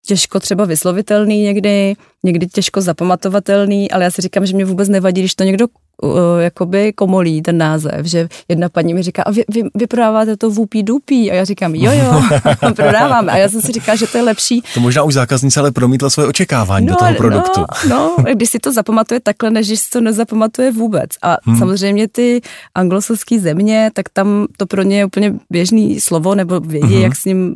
[0.07, 5.21] těžko třeba vyslovitelný někdy, někdy těžko zapamatovatelný, ale já si říkám, že mě vůbec nevadí,
[5.21, 5.67] když to někdo
[6.03, 10.37] uh, jakoby komolí ten název, že jedna paní mi říká, a vy, vy, vy prodáváte
[10.37, 12.21] to vůpí dupí a já říkám, jo jo,
[12.75, 15.71] prodáváme a já jsem si říkala, že to je lepší, To možná už zákaznice ale
[15.71, 17.65] promítla svoje očekávání do toho produktu.
[17.89, 21.09] No, no, když si to zapamatuje takhle, než když si to nezapamatuje vůbec.
[21.21, 21.57] A Hmm.
[21.57, 22.41] samozřejmě ty
[22.75, 27.03] anglosaské země, tak tam to pro ně je úplně běžný slovo, nebo vědí, hmm.
[27.03, 27.55] jak s ním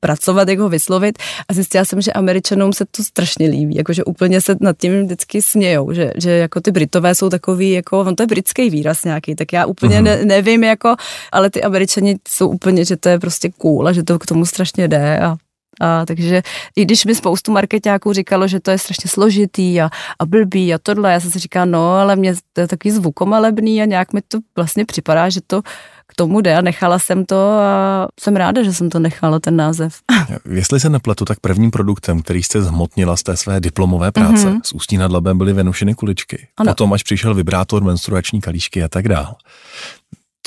[0.00, 1.18] pracovat, jak ho vyslovit.
[1.48, 5.42] A zjistila jsem, že Američanům se to strašně líbí, jakože úplně se nad tím vždycky
[5.42, 9.34] smějou, že, že jako ty Britové jsou takový, jako, on to je britský výraz nějaký,
[9.34, 10.04] tak já úplně Mhm.
[10.04, 10.96] ne, nevím, jako,
[11.32, 14.46] ale ty Američani jsou úplně, že to je prostě cool a že to k tomu
[14.46, 15.36] strašně jde a
[15.80, 16.42] a takže
[16.76, 20.78] i když mi spoustu marketáků říkalo, že to je strašně složitý a, a blbý a
[20.82, 24.20] tohle, já jsem si říkala, no, ale mě to je takový zvukomalebný a nějak mi
[24.28, 25.62] to vlastně připadá, že to
[26.08, 29.56] k tomu jde a nechala jsem to a jsem ráda, že jsem to nechala, ten
[29.56, 29.94] název.
[30.50, 34.60] Jestli se nepletu, tak prvním produktem, který jste zhmotnila z té své diplomové práce, Mhm.
[34.64, 36.46] s ústí nad labem byly venušeny kuličky.
[36.56, 36.70] Ano.
[36.72, 39.34] Potom až přišel vibrátor, menstruační kalíšky a tak dál.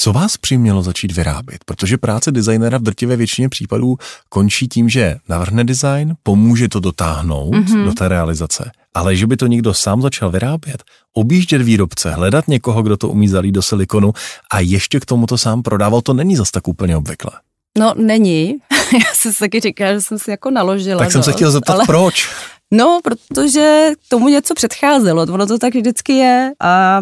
[0.01, 1.63] Co vás přimělo začít vyrábět?
[1.65, 3.97] Protože práce designera v drtivé většině případů
[4.29, 7.63] končí tím, že navrhne design, pomůže to dotáhnout Mhm.
[7.63, 7.85] mm-hmm.
[7.85, 8.71] do té realizace.
[8.93, 10.83] Ale že by to někdo sám začal vyrábět,
[11.13, 14.13] objíždět výrobce, hledat někoho, kdo to umí zalít do silikonu
[14.51, 17.31] a ještě k tomu to sám prodával, to není zas tak úplně obvyklé.
[17.77, 18.55] No, není.
[18.93, 20.99] Já jsem si taky říkala, že jsem si jako naložila.
[20.99, 21.85] Tak jsem se dost, chtěl zeptat, ale...
[21.85, 22.29] proč?
[22.71, 27.01] No, protože tomu něco předcházelo, ono to tak vždycky je a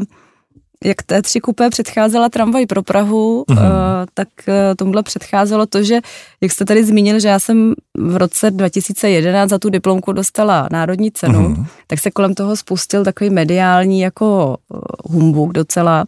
[0.85, 3.59] jak té tři kupé předcházela tramvaj pro Prahu, Mhm.
[3.59, 3.65] mm.
[3.65, 3.71] uh,
[4.13, 5.99] tak uh, tomuhle předcházelo to, že,
[6.41, 11.11] jak jste tady zmínil, že já jsem v roce 2011 za tu diplomku dostala národní
[11.11, 11.65] cenu, mm.
[11.87, 14.79] tak se kolem toho spustil takový mediální jako uh,
[15.13, 16.05] humbuk docela.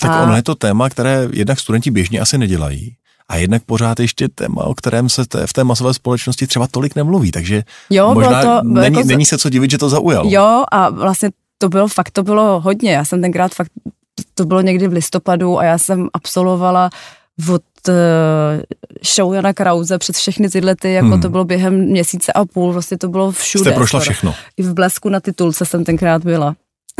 [0.00, 2.94] Tak A- ono je to téma, které jednak studenti běžně asi nedělají.
[3.28, 6.96] A jednak pořád ještě téma, o kterém se té, v té masové společnosti třeba tolik
[6.96, 9.88] nemluví, takže Jo, bylo možná to, bylo není, jako, není se co divit, že to
[9.88, 10.30] zaujalo.
[10.30, 12.92] Jo, a vlastně to bylo fakt, to bylo hodně.
[12.92, 13.70] Já jsem tenkrát fakt,
[14.34, 16.90] to bylo někdy v listopadu a já jsem absolvovala
[17.48, 17.94] od uh,
[19.14, 21.20] show Jana Krause přes všechny tyhle ty, jako Hmm.
[21.20, 23.64] to bylo během měsíce a půl, vlastně to bylo všude.
[23.64, 24.34] Jste prošla všechno.
[24.56, 26.56] I v blesku na titulce jsem tenkrát byla.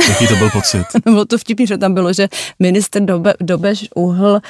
[0.09, 0.85] Jaký to byl pocit?
[1.05, 4.41] bylo to vtipný, že tam bylo, že minister Dobe, Dobeš uhl, uh,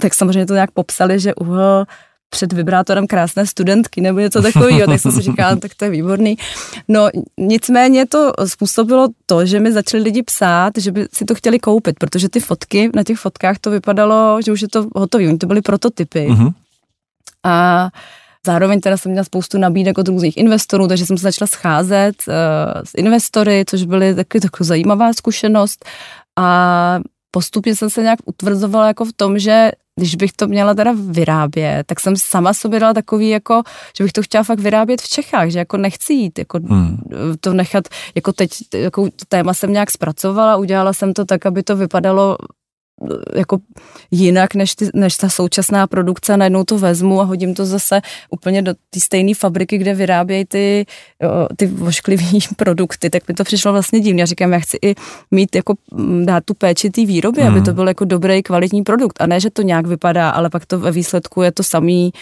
[0.00, 1.84] tak samozřejmě to nějak popsali, že uhl
[2.30, 6.36] před vibrátorem krásné studentky nebo něco takového, tak jsem si říkala, tak to je výborný.
[6.88, 7.08] No
[7.38, 11.96] nicméně to způsobilo to, že mi začali lidi psát, že by si to chtěli koupit,
[11.98, 15.46] protože ty fotky, na těch fotkách to vypadalo, že už je to hotový, oni to
[15.46, 16.26] byly prototypy.
[16.28, 16.50] Mhm.
[17.44, 17.88] A
[18.46, 22.34] zároveň teda jsem měla spoustu nabídek od různých investorů, takže jsem se začala scházet uh,
[22.84, 25.84] s investory, což byly taky taková zajímavá zkušenost.
[26.38, 27.00] A
[27.30, 31.86] postupně jsem se nějak utvrzovala jako v tom, že když bych to měla teda vyrábět,
[31.86, 33.62] tak jsem sama sobě dala takový jako,
[33.98, 36.98] že bych to chtěla fakt vyrábět v Čechách, že jako nechci jít, jako Hmm.
[37.40, 41.76] to nechat, jako teď, jako téma jsem nějak zpracovala, udělala jsem to tak, aby to
[41.76, 42.36] vypadalo
[43.34, 43.58] jako
[44.10, 48.62] jinak než, ty, než ta současná produkce najednou to vezmu a hodím to zase úplně
[48.62, 50.86] do té stejné fabriky, kde vyrábějí ty,
[51.56, 54.22] ty vošklivý produkty, tak mi to přišlo vlastně divně.
[54.22, 54.94] Já říkám, já chci i
[55.30, 57.52] mít jako mm, dát tu péči té výrobě, Mhm.
[57.56, 60.66] aby to byl jako dobrý, kvalitní produkt a ne, že to nějak vypadá, ale pak
[60.66, 62.12] to ve výsledku je to samý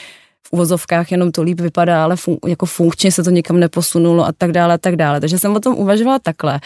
[0.47, 4.33] v uvozovkách jenom to líp vypadá, ale fun, jako funkčně se to nikam neposunulo a
[4.33, 5.21] tak dále a tak dále.
[5.21, 6.61] Takže jsem o tom uvažovala takhle.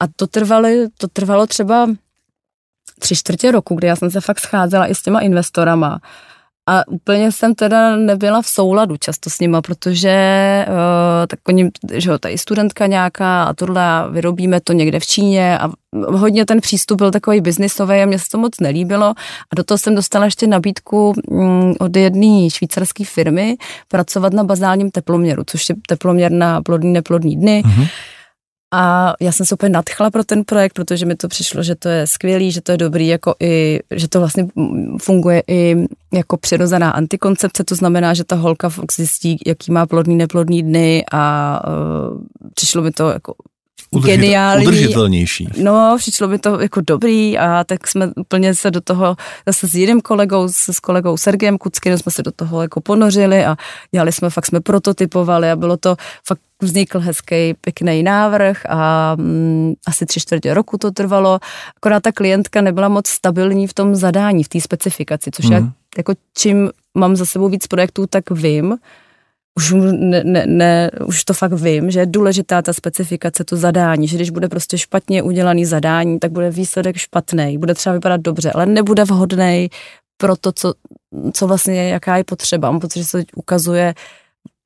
[0.00, 1.88] A to trvalo, to trvalo třeba
[2.98, 6.00] tři čtvrtě roku, kdy já jsem se fakt scházela i s těma investorama.
[6.68, 10.16] A úplně jsem teda nebyla v souladu často s nima, protože
[10.68, 10.74] uh,
[11.26, 15.70] tak oni, že jo, tady studentka nějaká a tohle vyrobíme to někde v Číně a
[16.04, 19.06] hodně ten přístup byl takový biznisový a mně se to moc nelíbilo
[19.50, 23.56] a do toho jsem dostala ještě nabídku mm, od jedné švýcarské firmy
[23.88, 27.62] pracovat na bazálním teploměru, což je teploměr na plodný, neplodný dny.
[27.66, 27.86] Mhm.
[28.74, 31.88] A já jsem se úplně nadchla pro ten projekt, protože mi to přišlo, že to
[31.88, 34.46] je skvělý, že to je dobrý, jako i, že to vlastně
[35.02, 35.76] funguje i
[36.12, 41.62] jako přirozená antikoncepce, to znamená, že ta holka zjistí, jaký má plodný, neplodný dny a
[41.68, 42.20] uh,
[42.54, 43.34] přišlo mi to jako
[43.90, 44.66] Udržitel, geniální.
[44.66, 45.48] Udržitelnější.
[45.62, 49.16] No, přišlo mi to jako dobrý a tak jsme úplně se do toho,
[49.46, 53.44] zase s jiným kolegou, s, s kolegou Sergejem Kuckým jsme se do toho jako ponořili
[53.44, 53.56] a
[53.90, 59.74] dělali jsme, fakt jsme prototypovali a bylo to fakt vznikl hezký, pěkný návrh a mm,
[59.86, 61.38] asi tři čtvrtě roku to trvalo.
[61.76, 65.52] Akorát ta klientka nebyla moc stabilní v tom zadání, v té specifikaci, což mm.
[65.52, 65.62] já
[65.98, 68.76] jako čím mám za sebou víc projektů, tak vím,
[69.56, 74.08] už, ne, ne, ne, už to fakt vím, že je důležitá ta specifikace, to zadání,
[74.08, 78.52] že když bude prostě špatně udělaný zadání, tak bude výsledek špatný, bude třeba vypadat dobře,
[78.52, 79.68] ale nebude vhodný
[80.16, 80.74] pro to, co,
[81.32, 82.70] co vlastně jaká je potřeba.
[82.70, 83.94] Mám pocit, že se ukazuje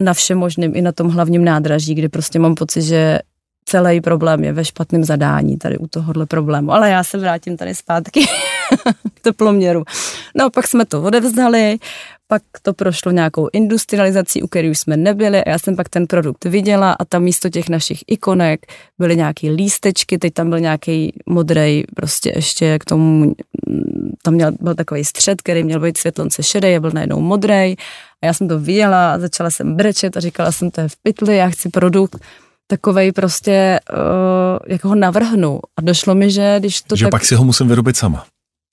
[0.01, 3.19] na všem možným, i na tom hlavním nádraží, kdy prostě mám pocit, že
[3.65, 6.73] celý problém je ve špatném zadání tady u tohohle problému.
[6.73, 8.27] Ale já se vrátím tady zpátky
[9.15, 9.83] k teploměru.
[10.37, 11.79] No, pak jsme to odevzdali,
[12.31, 16.45] pak to prošlo nějakou industrializací, u které jsme nebyli a já jsem pak ten produkt
[16.45, 18.67] viděla a tam místo těch našich ikonek
[18.99, 23.35] byly nějaké lístečky, teď tam byl nějaký modrý, prostě ještě k tomu,
[24.23, 27.75] tam měl, byl takový střed, který měl být světlonce šedý a byl najednou modrý
[28.23, 30.97] a já jsem to viděla a začala jsem brečet a říkala jsem, to je v
[31.03, 32.17] pytli, já chci produkt,
[32.71, 35.61] takovej prostě, uh, jak ho navrhnu.
[35.79, 38.27] A došlo mi, že když to Že tak, pak si ho musím vyrobit sama.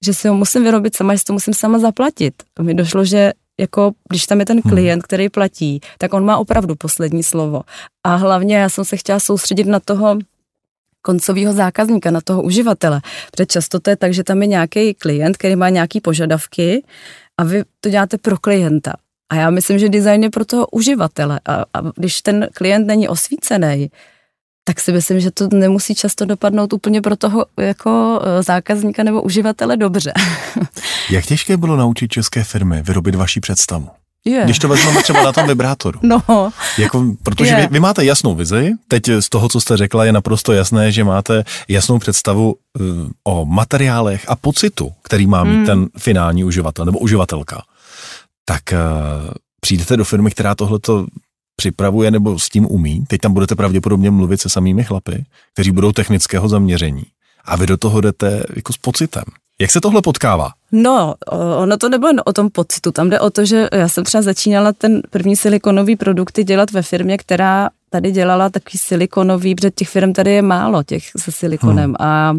[0.05, 2.33] Že si ho musím vyrobit sama, že si to musím sama zaplatit.
[2.59, 4.71] A mi došlo, že jako když tam je ten hmm.
[4.71, 7.61] klient, který platí, tak on má opravdu poslední slovo.
[8.03, 10.17] A hlavně já jsem se chtěla soustředit na toho
[11.01, 13.01] koncového zákazníka, na toho uživatele.
[13.31, 16.83] Protože často to je tak, že tam je nějaký klient, který má nějaké požadavky
[17.37, 18.93] a vy to děláte pro klienta.
[19.29, 21.39] A já myslím, že design je pro toho uživatele.
[21.45, 23.91] A, a když ten klient není osvícený,
[24.67, 29.21] tak si myslím, že to nemusí často dopadnout úplně pro toho jako e, zákazníka nebo
[29.21, 30.13] uživatele dobře.
[31.09, 33.89] Jak těžké bylo naučit české firmy vyrobit vaší představu?
[34.25, 34.41] Je.
[34.43, 35.99] Když to vezmeme třeba na tom vibrátoru.
[36.03, 36.51] No.
[36.77, 40.53] Jako, protože vy, vy máte jasnou vizi, teď z toho, co jste řekla, je naprosto
[40.53, 42.85] jasné, že máte jasnou představu uh,
[43.23, 45.65] o materiálech a pocitu, který má mít hmm.
[45.65, 47.63] ten finální uživatel nebo uživatelka.
[48.45, 51.05] Tak uh, přijdete do firmy, která tohleto
[51.61, 53.03] připravuje nebo s tím umí.
[53.07, 57.03] Teď tam budete pravděpodobně mluvit se samými chlapy, kteří budou technického zaměření.
[57.45, 59.23] A vy do toho jdete jako s pocitem.
[59.59, 60.51] Jak se tohle potkává?
[60.71, 61.15] No,
[61.57, 62.91] ono to nebylo o tom pocitu.
[62.91, 66.81] Tam jde o to, že já jsem třeba začínala ten první silikonový produkty dělat ve
[66.81, 71.95] firmě, která tady dělala takový silikonový, protože těch firm tady je málo, těch se silikonem.
[71.99, 72.07] Hmm.
[72.07, 72.33] A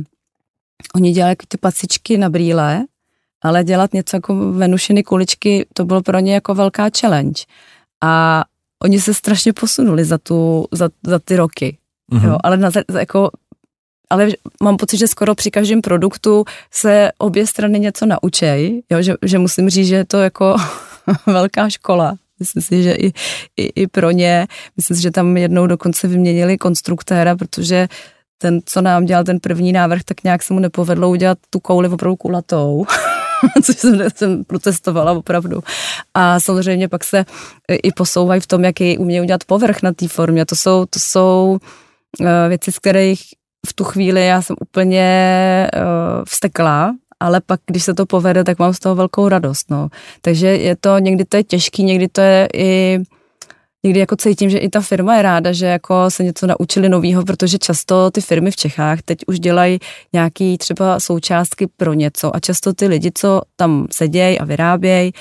[0.94, 2.84] oni dělali ty pacičky na brýle,
[3.42, 7.42] ale dělat něco jako venušiny kuličky, to bylo pro ně jako velká challenge.
[8.04, 8.44] A
[8.82, 11.78] oni se strašně posunuli za, tu, za, za ty roky.
[12.12, 12.28] Mm-hmm.
[12.28, 13.30] Jo, ale na, jako
[14.10, 14.28] ale
[14.62, 19.38] mám pocit, že skoro při každém produktu se obě strany něco naučej, jo, že, že
[19.38, 20.56] musím říct, že je to jako
[21.26, 22.16] velká škola.
[22.40, 23.12] Myslím si, že i,
[23.56, 27.88] i, i pro ně, myslím si, že tam jednou dokonce vyměnili konstruktéra, protože
[28.38, 31.88] ten, co nám dělal ten první návrh, tak nějak se mu nepovedlo udělat tu kouli
[31.88, 32.86] opravdu kulatou.
[33.62, 35.60] což jsem, jsem protestovala opravdu.
[36.14, 37.24] A samozřejmě pak se
[37.82, 40.46] i posouvají v tom, jaký umějí udělat povrch na té formě.
[40.46, 41.58] To jsou, to jsou
[42.20, 43.20] uh, věci, z kterých
[43.66, 45.82] v tu chvíli já jsem úplně uh,
[46.28, 49.70] vsteklá, ale pak, když se to povede, tak mám z toho velkou radost.
[49.70, 49.88] No.
[50.20, 52.98] Takže je to, někdy to je těžký, někdy to je i
[53.84, 57.24] někdy jako cítím, že i ta firma je ráda, že jako se něco naučili novýho,
[57.24, 59.78] protože často ty firmy v Čechách teď už dělají
[60.12, 65.12] nějaký třeba součástky pro něco a často ty lidi, co tam sedějí a vyrábějí,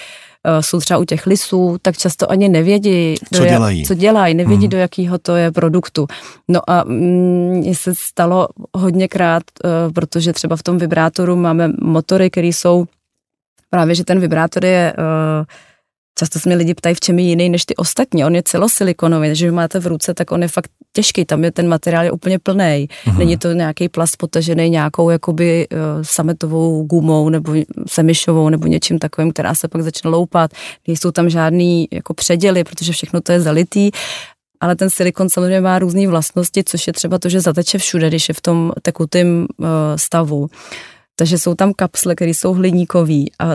[0.43, 4.34] eh, jsou třeba u těch lisů, tak často ani nevědí, co jak, dělají, co dělají
[4.34, 4.70] nevědí, hmm.
[4.70, 6.08] do jakého to je produktu.
[6.47, 12.30] No a mm, mně se stalo hodněkrát, uh, protože třeba v tom vibrátoru máme motory,
[12.30, 12.86] které jsou
[13.70, 15.45] právě, že ten vibrátor je uh,
[16.20, 18.26] Často se mě lidi ptají, v čem je jiný než ty ostatní.
[18.26, 21.26] On je celosilikonový, takže máte v ruce, tak on je fakt těžký.
[21.26, 22.88] Tam je ten materiál je úplně plný.
[22.88, 23.18] Uh-huh.
[23.18, 27.53] Není to nějaký plast potažený nějakou jakoby uh, sametovou gumou nebo
[27.88, 30.51] semišovou nebo něčím takovým, která se pak začne loupat.
[30.88, 33.91] Nejsou tam žádný jako předěly, protože všechno to je zalitý.
[34.59, 38.30] Ale ten silikon samozřejmě má různé vlastnosti, což je třeba to, že zateče všude, když
[38.30, 40.49] je v tom tekutém uh, stavu.
[41.15, 43.45] Takže jsou tam kapsle, které jsou hliníkový a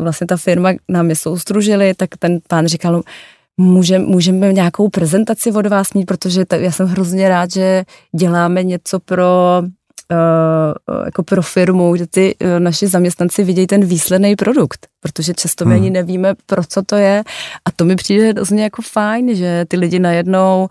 [0.00, 3.02] vlastně ta firma nám je soustružili, tak ten pán říkal,
[3.56, 7.84] můžeme, můžeme nějakou prezentaci od vás mít, protože t- já jsem hrozně rád, že
[8.16, 9.62] děláme něco pro
[10.12, 15.64] Uh, jako pro firmu, kde ty uh, naši zaměstnanci vidějí ten výsledný produkt, protože často
[15.64, 15.82] my hmm.
[15.82, 17.22] ani nevíme, pro co to je
[17.64, 20.68] a to mi přijde hrozně jako fajn, že ty lidi najednou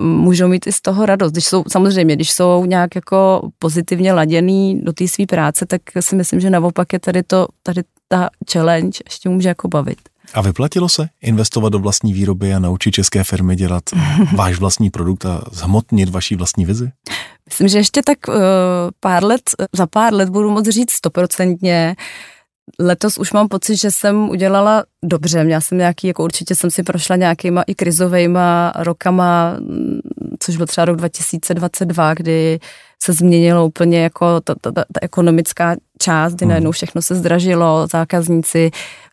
[0.00, 1.32] můžou mít i z toho radost.
[1.32, 6.16] Když jsou, samozřejmě, když jsou nějak jako pozitivně laděný do té své práce, tak si
[6.16, 9.98] myslím, že naopak je tady, to, tady ta challenge ještě může jako bavit.
[10.34, 13.82] A vyplatilo se investovat do vlastní výroby a naučit české firmy dělat
[14.34, 16.90] váš vlastní produkt a zhmotnit vaší vlastní vizi?
[17.46, 18.34] Myslím, že ještě tak uh,
[19.00, 21.96] pár let, za pár let budu moct říct stoprocentně,
[22.78, 25.44] Letos už mám pocit, že jsem udělala dobře.
[25.44, 28.38] Měla jsem nějaký, jako určitě jsem si prošla nějakýma i krizovými
[28.78, 29.56] rokama,
[30.38, 32.60] což byl třeba rok 2022, kdy
[33.02, 36.50] se změnilo úplně jako ta, ta, ta, ta ekonomická část, kdy hmm.
[36.50, 38.70] najednou všechno se zdražilo, zákazníci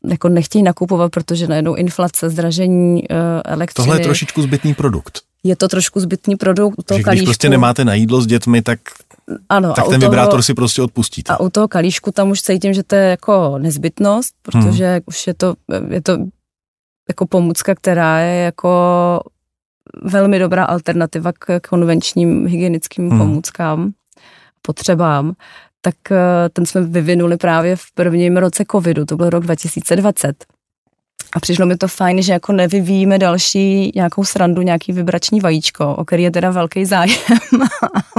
[0.10, 3.86] jako nechtějí nakupovat, protože najednou inflace, zdražení uh, elektřiny.
[3.86, 5.22] Tohle je trošičku zbytný produkt.
[5.44, 6.84] Je to trošku zbytný produkt.
[6.86, 8.80] Toho že když prostě nemáte na jídlo s dětmi, tak
[9.50, 11.34] ano, tak ten toho, vibrátor si prostě odpustíte.
[11.34, 15.02] A u toho kalíšku tam už cítím, že to je jako nezbytnost, protože hmm.
[15.06, 15.54] už je to,
[15.90, 16.18] je to
[17.10, 18.70] jako pomůcka, která je jako
[20.04, 23.20] velmi dobrá alternativa k konvenčním hygienickým hmm.
[23.20, 23.92] pomůckám,
[24.62, 25.34] potřebám,
[25.82, 30.46] tak eh, ten jsme vyvinuli právě v prvním roce covidu, to byl rok 2020.
[31.36, 36.06] A přišlo mi to fajn, že jako nevyvíjíme další nějakou srandu, nějaký vibrační vajíčko, o
[36.06, 37.20] který je teda velký zájem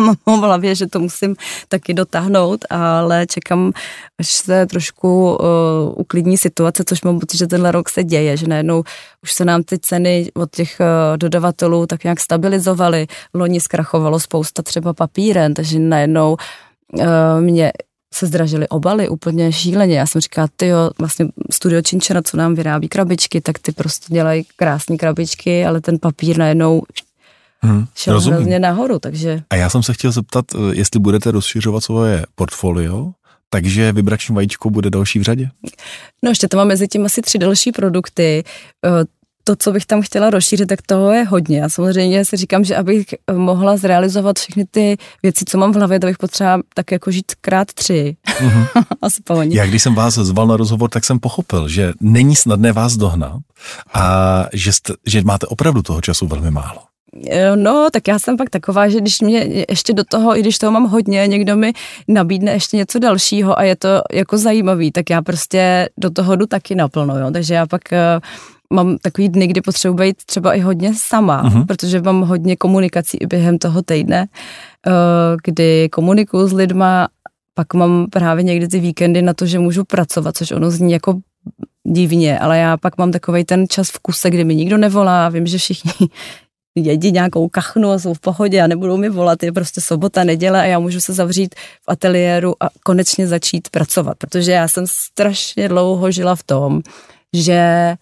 [0.26, 1.36] mám v hlavě, že to musím
[1.68, 3.72] taky dotáhnout, ale čekám,
[4.18, 5.38] až se trošku uh,
[5.96, 8.82] uklidní situace, což mám pocit, že tenhle rok se děje, že najednou
[9.22, 13.06] už se nám ty ceny od těch uh, dodavatelů tak nějak stabilizovaly.
[13.34, 16.36] Loni zkrachovalo spousta třeba papíren, takže najednou
[16.92, 17.06] uh,
[17.40, 17.72] mě
[18.14, 19.98] se zdražily obaly úplně šíleně.
[19.98, 24.14] Já jsem říkala, ty jo, vlastně studio Činčera, co nám vyrábí krabičky, tak ty prostě
[24.14, 26.82] dělají krásné krabičky, ale ten papír najednou
[27.60, 28.36] hmm, šel rozumím.
[28.36, 29.42] hrozně nahoru, takže...
[29.50, 33.12] A já jsem se chtěl zeptat, eh, jestli budete rozšiřovat svoje portfolio,
[33.50, 35.50] takže vibrační vajíčko bude další v řadě?
[36.22, 38.44] No ještě to mám mezi tím asi tři další produkty.
[39.44, 41.64] To, co bych tam chtěla rozšířit, tak toho je hodně.
[41.64, 46.00] A samozřejmě si říkám, že abych mohla zrealizovat všechny ty věci, co mám v hlavě,
[46.00, 48.16] to bych potřeba tak jako žít krát tři.
[48.26, 48.66] Mm-hmm.
[49.02, 49.52] Aspoň.
[49.52, 53.40] Já když jsem vás zval na rozhovor, tak jsem pochopil, že není snadné vás dohnat
[53.94, 56.80] a že, jste, že máte opravdu toho času velmi málo.
[57.30, 60.58] Eh, no, tak já jsem pak taková, že když mě ještě do toho, i když
[60.58, 61.72] toho mám hodně, někdo mi
[62.08, 66.46] nabídne ještě něco dalšího a je to jako zajímavý, tak já prostě do toho jdu
[66.46, 67.30] taky naplno, jo.
[67.30, 68.20] Takže já pak eh,
[68.72, 71.66] mám takový dny, kdy potřebuji být třeba i hodně sama, uh-huh.
[71.66, 74.26] protože mám hodně komunikací i během toho týdne,
[74.86, 74.90] eh,
[75.44, 77.08] kdy komunikuju s lidma,
[77.54, 81.20] pak mám právě někdy ty víkendy na to, že můžu pracovat, což ono zní jako
[81.86, 85.46] divně, ale já pak mám takový ten čas v kuse, kdy mi nikdo nevolá, vím,
[85.46, 85.92] že všichni
[86.76, 90.62] jedí nějakou kachnu a jsou v pohodě a nebudou mi volat, je prostě sobota, neděle
[90.62, 95.68] a já můžu se zavřít v ateliéru a konečně začít pracovat, protože já jsem strašně
[95.68, 96.80] dlouho žila v tom,
[97.34, 97.94] že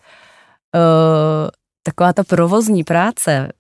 [0.75, 1.49] uh,
[1.83, 3.53] taková ta provozní práce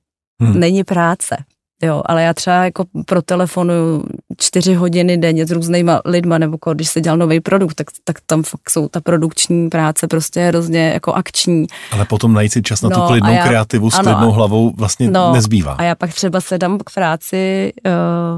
[0.42, 0.61] hmm.
[0.61, 1.36] není práce.
[1.82, 4.02] Jo, ale já třeba jako pro telefonu
[4.41, 8.43] čtyři hodiny denně s různýma lidma, nebo když se dělal nový produkt, tak, tak tam
[8.43, 11.66] fakt jsou ta produkční práce prostě hrozně jako akční.
[11.93, 14.72] Ale potom najít si čas na no, tu klidnou já, kreativu s ano, klidnou hlavou
[14.76, 15.72] vlastně no, nezbývá.
[15.72, 17.93] A já pak třeba sedám k práci uh,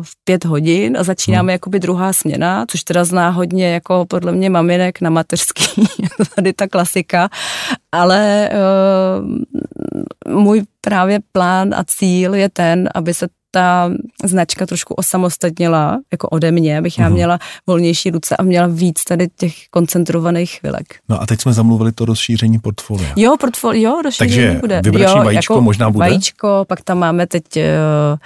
[0.05, 1.51] v pět hodin a začínáme hmm.
[1.51, 5.89] jakoby druhá směna, což teda zná hodně jako podle mě maminek na mateřský,
[6.35, 7.29] tady ta klasika,
[7.93, 13.91] ale uh, můj právě plán a cíl je ten, aby se ta
[14.25, 17.15] značka trošku osamostatnila, jako ode mě, abych já mhm.
[17.15, 20.87] měla volnější ruce a měla víc tady těch koncentrovaných chvilek.
[21.09, 23.13] No a teď jsme zamluvili to rozšíření portfolia.
[23.17, 24.81] Jo, portfolio, jo, rozšíření Takže bude.
[24.85, 26.09] vybrační jo, vajíčko jako možná bude?
[26.09, 28.19] Vajíčko, pak tam máme teď uh,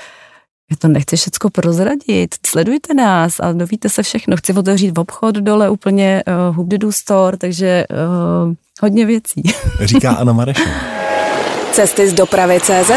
[0.71, 4.37] já to nechci všecko prozradit, sledujte nás a dovíte se všechno.
[4.37, 7.85] Chci otevřít v obchod dole úplně uh, Hubdidu Store, takže
[8.47, 9.43] uh, hodně věcí.
[9.81, 10.71] Říká Anna Marešová.
[11.73, 12.91] Cesty z dopravy CZ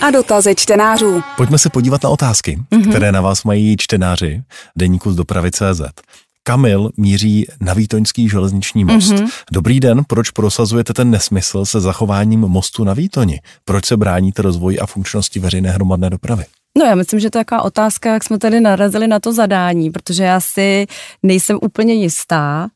[0.00, 1.22] a dotazy čtenářů.
[1.36, 2.90] Pojďme se podívat na otázky, mm-hmm.
[2.90, 4.42] které na vás mají čtenáři
[4.76, 5.82] deníku z dopravy CZ.
[6.42, 9.12] Kamil míří na Výtoňský železniční most.
[9.12, 9.28] Mm-hmm.
[9.52, 13.40] Dobrý den, proč prosazujete ten nesmysl se zachováním mostu na Výtoni?
[13.64, 16.44] Proč se bráníte rozvoji a funkčnosti veřejné hromadné dopravy?
[16.78, 19.90] No já myslím, že to je taková otázka, jak jsme tady narazili na to zadání,
[19.90, 20.86] protože já si
[21.22, 22.68] nejsem úplně jistá,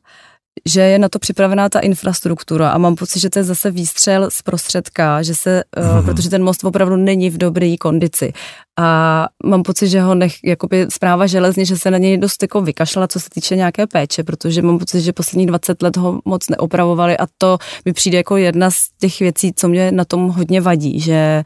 [0.65, 4.29] že je na to připravená ta infrastruktura a mám pocit, že to je zase výstřel
[4.31, 5.63] z prostředka, že se,
[5.97, 6.05] mm.
[6.05, 8.33] protože ten most opravdu není v dobré kondici
[8.79, 12.61] a mám pocit, že ho nech, jakoby zpráva železně, že se na něj dost jako
[12.61, 16.49] vykašla, co se týče nějaké péče, protože mám pocit, že posledních 20 let ho moc
[16.49, 20.61] neopravovali a to mi přijde jako jedna z těch věcí, co mě na tom hodně
[20.61, 21.43] vadí, že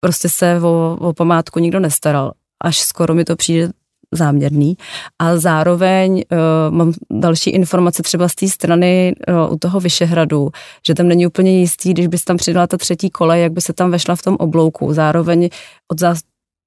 [0.00, 2.32] prostě se o, o památku nikdo nestaral.
[2.64, 3.68] Až skoro mi to přijde
[4.12, 4.76] záměrný.
[5.18, 10.50] A zároveň uh, mám další informace třeba z té strany uh, u toho Vyšehradu,
[10.86, 13.72] že tam není úplně jistý, když bys tam přidala ta třetí kole, jak by se
[13.72, 14.92] tam vešla v tom oblouku.
[14.92, 15.48] Zároveň
[15.88, 15.98] od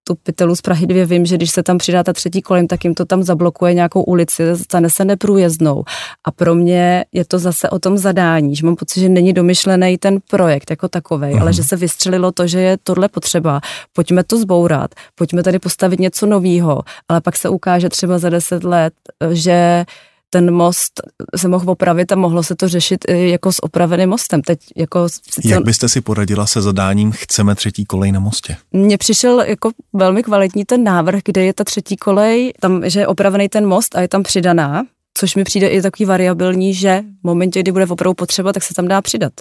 [0.10, 2.94] zastupitelů z Prahy 2 vím, že když se tam přidá ta třetí kolem, tak jim
[2.94, 5.84] to tam zablokuje nějakou ulici, stane se neprůjezdnou.
[6.24, 9.98] A pro mě je to zase o tom zadání, že mám pocit, že není domyšlený
[9.98, 11.42] ten projekt jako takový, mm.
[11.42, 11.54] ale mhm.
[11.54, 13.62] že se vystřelilo to, že je tohle potřeba.
[13.94, 18.64] Pojďme to zbourat, pojďme tady postavit něco nového, ale pak se ukáže třeba za deset
[18.64, 18.94] let,
[19.32, 19.86] že
[20.34, 21.02] ten most
[21.38, 24.42] se mohl opravit a mohlo se to řešit jako s opraveným mostem.
[24.42, 25.42] Teď jako sice...
[25.46, 28.56] Jak byste si poradila se zadáním chceme třetí kolej na mostě?
[28.72, 33.08] Mně přišel jako velmi kvalitní ten návrh, kde je ta třetí kolej, tam, že je
[33.08, 34.84] opravený ten most a je tam přidaná,
[35.18, 38.74] což mi přijde i takový variabilní, že v momentě, kdy bude opravdu potřeba, tak se
[38.74, 39.34] tam dá přidat.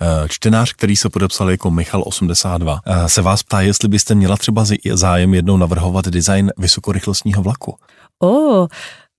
[0.00, 4.64] Eh, čtenář, který se podepsal jako Michal82, eh, se vás ptá, jestli byste měla třeba
[4.92, 7.74] zájem jednou navrhovat design vysokorychlostního vlaku.
[8.18, 8.66] O, oh,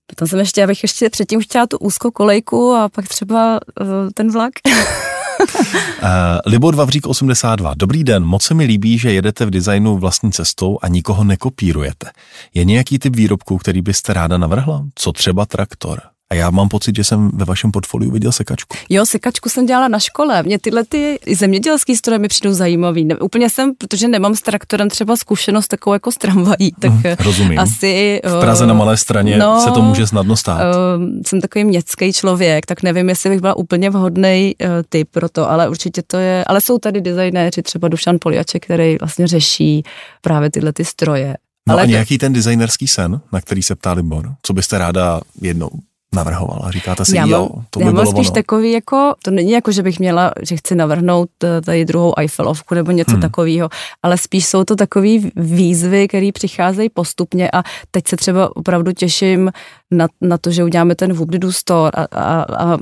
[0.06, 4.32] Potom jsem ještě, abych ještě předtím chtěla tu úzkou kolejku a pak třeba uh, ten
[4.32, 4.52] vlak.
[4.70, 6.08] uh,
[6.46, 7.74] Libor Vavřík 82.
[7.76, 12.10] Dobrý den, moc se mi líbí, že jedete v designu vlastní cestou a nikoho nekopírujete.
[12.54, 14.84] Je nějaký typ výrobků, který byste ráda navrhla?
[14.94, 16.13] Co třeba traktor?
[16.32, 18.76] A já mám pocit, že jsem ve vašem portfoliu viděl sekačku.
[18.88, 20.42] Jo, sekačku jsem dělala na škole.
[20.42, 23.04] Mě tyhle ty zemědělské stroje mi přijdou zajímavý.
[23.04, 27.02] Ne, úplně jsem, protože nemám s traktorem třeba zkušenost takovou jako s tramvají, tak mm,
[27.18, 27.58] rozumím.
[27.58, 28.20] asi...
[28.24, 30.60] V Praze na malé straně no, se to může snadno stát.
[30.60, 35.28] Uh, jsem takový městský člověk, tak nevím, jestli bych byla úplně vhodný uh, typ pro
[35.28, 36.44] to, ale určitě to je...
[36.44, 39.82] Ale jsou tady designéři, třeba Dušan Poliaček, který vlastně řeší
[40.20, 41.36] právě tyhle ty stroje.
[41.68, 45.20] No ale a nějaký ten designerský sen, na který se ptá Libor, co byste ráda
[45.40, 45.70] jednou
[46.14, 46.70] navrhovala?
[46.70, 48.34] Říkáte si, já jo, to by já bylo spíš ono.
[48.34, 52.74] takový jako, to není jako, že bych měla, že chci navrhnout eh, tady druhou Eiffelovku
[52.74, 53.20] nebo něco hmm.
[53.20, 53.68] takového,
[54.02, 59.50] ale spíš jsou to takové výzvy, které přicházejí postupně a teď se třeba opravdu těším
[59.90, 62.78] na, na to, že uděláme ten Wubdidu Store a, a, a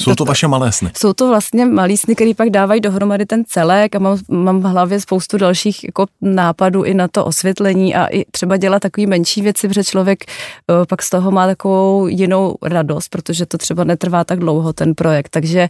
[0.00, 0.90] jsou to vaše malé sny?
[0.96, 4.64] Jsou to vlastně malé sny, které pak dávají dohromady ten celek a mám, mám v
[4.64, 9.42] hlavě spoustu dalších jako nápadů i na to osvětlení a i třeba dělat takové menší
[9.42, 10.24] věci, protože člověk
[10.70, 14.94] uh, pak z toho má takovou jinou radost, protože to třeba netrvá tak dlouho ten
[14.94, 15.28] projekt.
[15.28, 15.68] Takže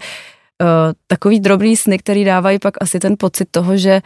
[0.62, 0.68] uh,
[1.06, 4.02] takový drobný sny, který dávají pak asi ten pocit toho, že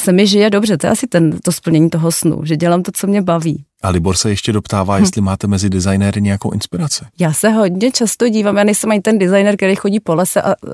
[0.00, 2.92] se mi žije dobře, to je asi ten, to splnění toho snu, že dělám to,
[2.94, 3.64] co mě baví.
[3.82, 5.00] A Libor se ještě doptává, hm.
[5.00, 7.04] jestli máte mezi designéry nějakou inspiraci.
[7.20, 10.46] Já se hodně často dívám, já nejsem ani ten designer, který chodí po lese a
[10.48, 10.72] uh,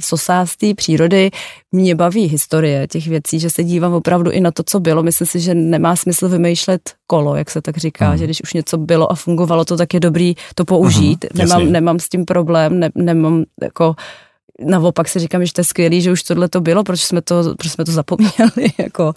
[0.00, 1.30] sosá z té přírody.
[1.72, 5.02] Mě baví historie těch věcí, že se dívám opravdu i na to, co bylo.
[5.02, 8.18] Myslím si, že nemá smysl vymýšlet kolo, jak se tak říká, hmm.
[8.18, 11.24] že když už něco bylo a fungovalo to, tak je dobrý to použít.
[11.34, 13.94] Hmm, nemám, nemám s tím problém, ne, nemám jako
[14.60, 17.54] naopak si říkám, že to je skvělý, že už tohle to bylo, proč jsme to,
[17.58, 19.12] proč jsme to zapomněli, jako.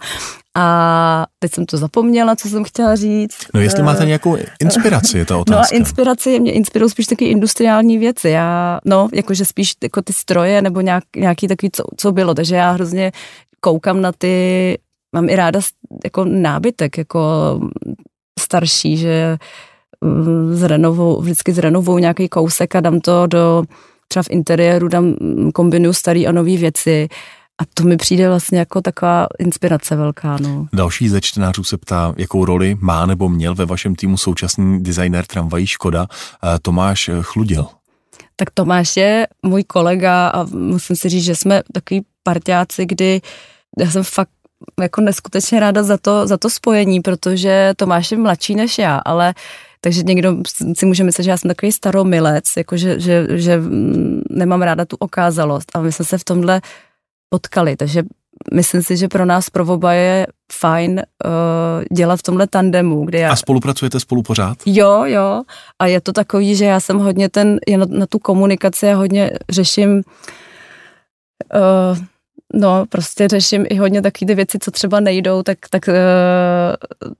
[0.56, 3.36] A teď jsem to zapomněla, co jsem chtěla říct.
[3.54, 5.60] No jestli máte nějakou inspiraci, je ta otázka.
[5.60, 8.28] No a inspiraci, mě inspirují spíš taky industriální věci.
[8.28, 12.34] Já, no, jakože spíš jako ty stroje nebo nějak, nějaký takový, co, co bylo.
[12.34, 13.12] Takže já hrozně
[13.60, 14.78] koukám na ty,
[15.14, 15.60] mám i ráda
[16.04, 17.20] jako nábytek, jako
[18.40, 19.36] starší, že
[20.00, 23.64] mm, zrenovou, vždycky zrenovou nějaký kousek a dám to do
[24.10, 27.08] třeba v interiéru dám, mm, kombinuju staré a nové věci.
[27.60, 30.36] A to mi přijde vlastně jako taková inspirace velká.
[30.40, 30.66] No.
[30.72, 35.26] Další ze čtenářů se ptá, jakou roli má nebo měl ve vašem týmu současný designér
[35.26, 36.06] tramvají Škoda
[36.62, 37.66] Tomáš Chludil.
[38.36, 43.20] Tak Tomáš je můj kolega a musím si říct, že jsme takový partiáci, kdy
[43.78, 44.30] já jsem fakt
[44.80, 49.34] jako neskutečně ráda za to, za to spojení, protože Tomáš je mladší než já, ale
[49.36, 50.36] uh, takže někdo
[50.76, 54.84] si může myslet, že já jsem takový staromilec, jako že, že, že mm, nemám ráda
[54.84, 55.70] tu okázalost.
[55.74, 56.60] A my jsme se v tomhle
[57.28, 58.02] potkali, takže
[58.54, 63.04] myslím si, že pro nás pro oba je fajn uh, dělat v tomhle tandemu.
[63.04, 63.32] Kde já...
[63.32, 64.58] A spolupracujete spolu pořád?
[64.66, 65.42] Jo, jo.
[65.78, 69.30] A je to takový, že já jsem hodně ten, na, na tu komunikaci a hodně
[69.48, 70.02] řeším
[71.54, 71.98] uh,
[72.54, 75.94] No, prostě řeším i hodně takové ty věci, co třeba nejdou, tak, tak, uh,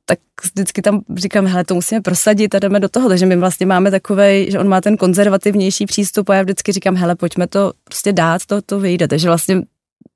[0.05, 3.09] tak vždycky tam říkám, hele, to musíme prosadit a jdeme do toho.
[3.09, 6.97] Takže my vlastně máme takový, že on má ten konzervativnější přístup a já vždycky říkám,
[6.97, 9.09] hele, pojďme to prostě dát, to, to vyjde.
[9.09, 9.63] Takže vlastně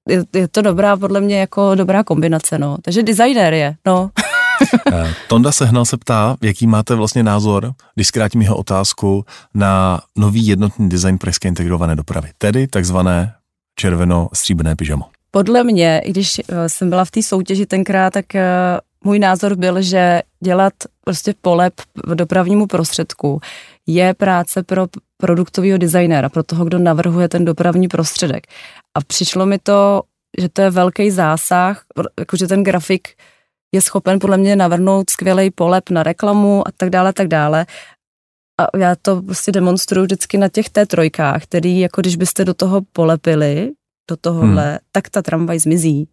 [0.08, 2.76] je, je to dobrá, podle mě jako dobrá kombinace, no.
[2.82, 4.10] Takže designer je, no.
[4.92, 10.46] Eh, Tonda Sehnal se ptá, jaký máte vlastně názor, když zkrátím jeho otázku, na nový
[10.46, 13.32] jednotný design pražské integrované dopravy, tedy takzvané
[13.74, 15.04] červeno-stříbrné pyžamo.
[15.30, 18.44] Podle mě, i když eh, jsem byla v té soutěži tenkrát, tak eh,
[19.04, 20.72] můj názor byl, že dělat
[21.04, 21.74] prostě polep
[22.06, 23.40] v dopravnímu prostředku
[23.86, 28.46] je práce pro produktového designéra, pro toho, kdo navrhuje ten dopravní prostředek.
[28.94, 30.02] A přišlo mi to,
[30.40, 31.82] že to je velký zásah,
[32.18, 33.08] jakože ten grafik
[33.72, 37.66] je schopen podle mě navrhnout skvělý polep na reklamu a tak dále, tak dále.
[38.60, 42.54] A já to prostě demonstruju vždycky na těch té trojkách, který jako když byste do
[42.54, 43.72] toho polepili,
[44.10, 44.78] do tohohle, hmm.
[44.92, 46.08] tak ta tramvaj zmizí.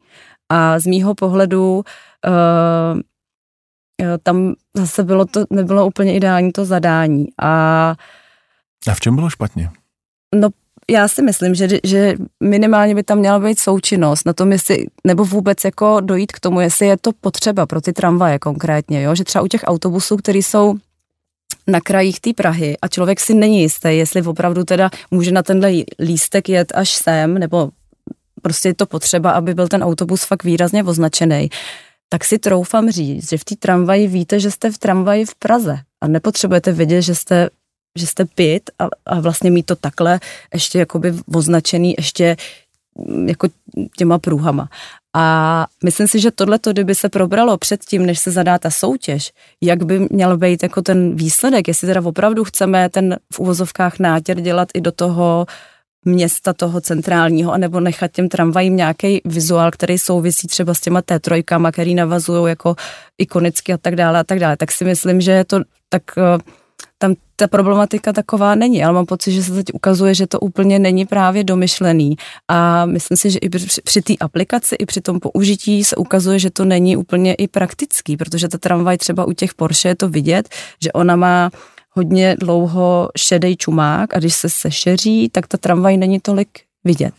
[0.52, 3.02] A z mýho pohledu uh,
[4.24, 7.28] tam zase bylo to, nebylo úplně ideální to zadání.
[7.42, 7.96] A,
[8.88, 9.70] a v čem bylo špatně?
[10.36, 10.50] No
[10.89, 15.26] já si myslím, že, že minimálně by tam měla být součinnost na tom, jestli, nebo
[15.26, 19.16] vůbec jako dojít k tomu, jestli je to potřeba pro ty tramvaje konkrétně, jo?
[19.16, 20.76] že třeba u těch autobusů, které jsou
[21.68, 25.72] na krajích té Prahy a člověk si není jistý, jestli opravdu teda může na tenhle
[25.99, 27.70] lístek jet až sem, nebo
[28.41, 31.49] prostě je to potřeba, aby byl ten autobus fakt výrazně označený,
[32.09, 35.80] tak si troufám říct, že v té tramvaji víte, že jste v tramvaji v Praze
[36.01, 37.49] a nepotřebujete vědět, že jste
[37.95, 40.20] že jste pit a, a vlastně mít to takhle
[40.53, 42.38] ještě jakoby označený ještě
[42.95, 43.47] mm, jako
[43.97, 44.70] těma průhama.
[45.16, 49.32] A myslím si, že tohle, kdyby se probralo předtím, než se zadá ta soutěž,
[49.62, 54.41] jak by měl být jako ten výsledek, jestli teda opravdu chceme ten v uvozovkách nátěr
[54.41, 55.45] dělat i do toho
[56.05, 61.20] města toho centrálního, anebo nechat těm tramvajím nějaký vizuál, který souvisí třeba s těma té
[61.20, 62.76] trojkama, který navazují jako
[63.18, 64.57] ikonicky a tak dále a tak dále.
[64.57, 66.38] Tak si myslím, že je to tak eh,
[67.02, 70.80] tam ta problematika taková není, ale mám pocit, že se teď ukazuje, že to úplně
[70.80, 72.16] není právě domyšlený
[72.47, 76.39] a myslím si, že i při, při té aplikaci, i při tom použití se ukazuje,
[76.39, 80.10] že to není úplně i praktický, protože ta tramvaj třeba u těch Porsche je to
[80.10, 80.49] vidět,
[80.82, 81.49] že ona má
[81.89, 86.49] hodně dlouho šedej čumák a když se sešeří, tak ta tramvaj není tolik
[86.84, 87.14] vidět.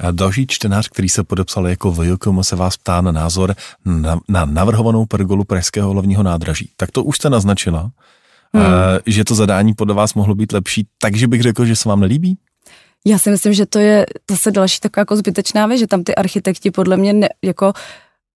[0.00, 3.54] A další čtenář, který se podepsal jako VJKM, se vás ptá na názor
[3.84, 6.70] na, na navrhovanou pergolu Pražského hlavního nádraží.
[6.76, 7.90] Tak to už jste naznačila,
[8.54, 8.64] hmm.
[8.64, 8.70] uh,
[9.06, 12.38] že to zadání podle vás mohlo být lepší, takže bych řekl, že se vám nelíbí?
[13.06, 16.14] Já si myslím, že to je zase další taková jako zbytečná věc, že tam ty
[16.14, 17.72] architekti podle mě ne, jako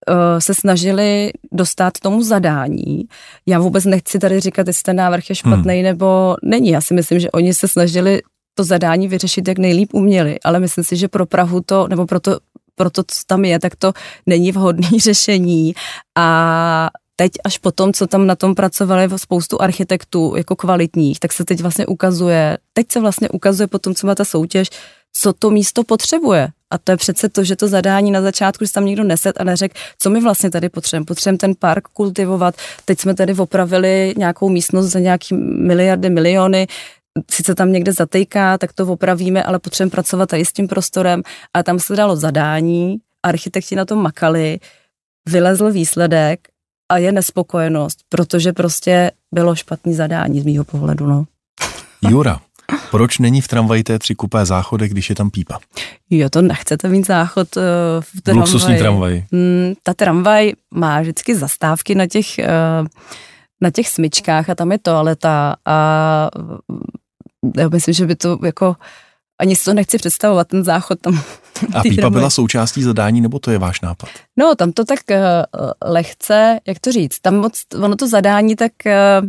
[0.09, 3.05] Eh, se snažili dostat tomu zadání.
[3.47, 5.83] Já vůbec nechci tady říkat, jestli ten návrh je špatný hmm.
[5.83, 6.69] nebo není.
[6.69, 8.23] Já si myslím, že oni se snažili
[8.55, 12.21] to zadání vyřešit, jak nejlíp uměli, ale myslím si, že pro Prahu to, nebo pro
[12.21, 12.39] to,
[12.75, 13.93] pro to, co tam je, tak to
[14.27, 15.75] není vhodné řešení
[16.19, 21.33] a teď až po tom, co tam na tom pracovali spoustu architektů jako kvalitních, tak
[21.33, 24.69] se teď vlastně ukazuje, teď se vlastně ukazuje po tom, co má ta soutěž,
[25.17, 26.49] co to místo potřebuje.
[26.71, 29.45] A to je přece to, že to zadání na začátku, že tam někdo neset a
[29.45, 31.05] neřekl, co my vlastně tady potřebujeme.
[31.05, 32.55] Potřebujeme ten park kultivovat.
[32.85, 36.67] Teď jsme tady opravili nějakou místnost za nějaký miliardy, miliony.
[37.31, 41.23] Sice tam někde zatejká, tak to opravíme, ale potřebujeme pracovat tady s tím prostorem.
[41.55, 44.59] A tam se dalo zadání, architekti na tom makali,
[45.29, 46.41] vylezl výsledek
[46.93, 51.07] a je nespokojenost, protože prostě bylo špatný zadání z mýho pohledu.
[51.07, 51.25] No.
[52.03, 52.41] Jura,
[52.91, 55.59] proč není v tramvaji T3 kupé záchodek, když je tam pípa?
[56.11, 57.63] Jo, to nechcete mít záchod uh,
[58.01, 58.41] v tramvaji.
[58.41, 59.25] Luxusní tramvaj.
[59.31, 62.87] Mm, ta tramvaj má vždycky zastávky na těch, uh,
[63.61, 66.31] na těch smyčkách a tam je toaleta a
[66.71, 66.81] uh,
[67.57, 68.77] já myslím, že by to jako
[69.41, 71.23] ani si to nechci představovat, ten záchod tam.
[71.75, 72.19] A pípa tramvaj.
[72.19, 74.09] byla součástí zadání, nebo to je váš nápad?
[74.39, 75.17] No, tam to tak uh,
[75.85, 79.29] lehce, jak to říct, tam moc, ono to zadání tak uh,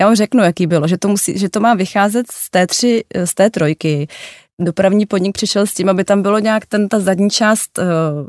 [0.00, 3.04] já vám řeknu, jaký bylo, že to, musí, že to má vycházet z té, tři,
[3.24, 4.08] z té trojky.
[4.60, 7.84] Dopravní podnik přišel s tím, aby tam bylo nějak ten, ta zadní část uh,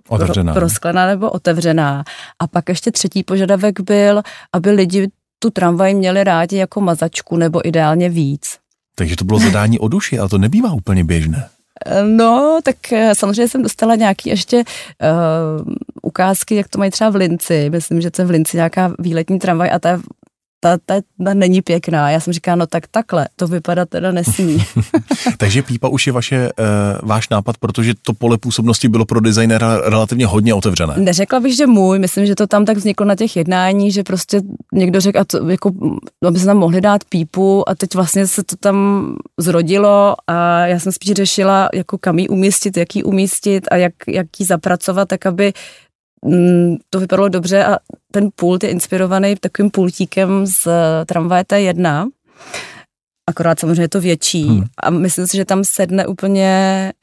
[0.08, 0.54] otevřená.
[0.54, 2.04] prosklená nebo otevřená.
[2.40, 4.22] A pak ještě třetí požadavek byl,
[4.54, 5.08] aby lidi
[5.40, 8.58] tu tramvaj měli rádi jako mazačku nebo ideálně víc.
[9.00, 11.48] Takže to bylo zadání o duši, ale to nebývá úplně běžné.
[11.86, 17.10] Eh, no, tak eh, samozřejmě jsem dostala nějaký ještě uh, ukázky, jak to mají třeba
[17.10, 17.70] v Linci.
[17.70, 20.00] Myslím, že to je v Linci nějaká výletní tramvaj a ta je
[20.60, 20.96] ta, ta,
[21.26, 22.12] ta není pěkná.
[22.12, 24.64] Já jsem říkala, no tak takhle, to vypadá teda nesmí.
[25.38, 29.78] Takže pípa už je vaše, uh, váš nápad, protože to pole působnosti bylo pro designera
[29.78, 30.94] relativně hodně otevřené.
[30.98, 34.42] Neřekla bych, že můj, myslím, že to tam tak vzniklo na těch jednání, že prostě
[34.74, 35.72] někdo řekl, a to, jako,
[36.28, 40.80] aby se tam mohli dát pípu a teď vlastně se to tam zrodilo a já
[40.80, 45.08] jsem spíš řešila, jako kam ji umístit, jak ji umístit a jak, jak ji zapracovat,
[45.08, 45.54] tak aby
[46.90, 47.78] to vypadalo dobře a
[48.12, 50.68] ten pult je inspirovaný takovým pultíkem z
[51.06, 52.10] tramvaje T1,
[53.30, 54.64] akorát samozřejmě je to větší hmm.
[54.84, 56.50] a myslím si, že tam sedne úplně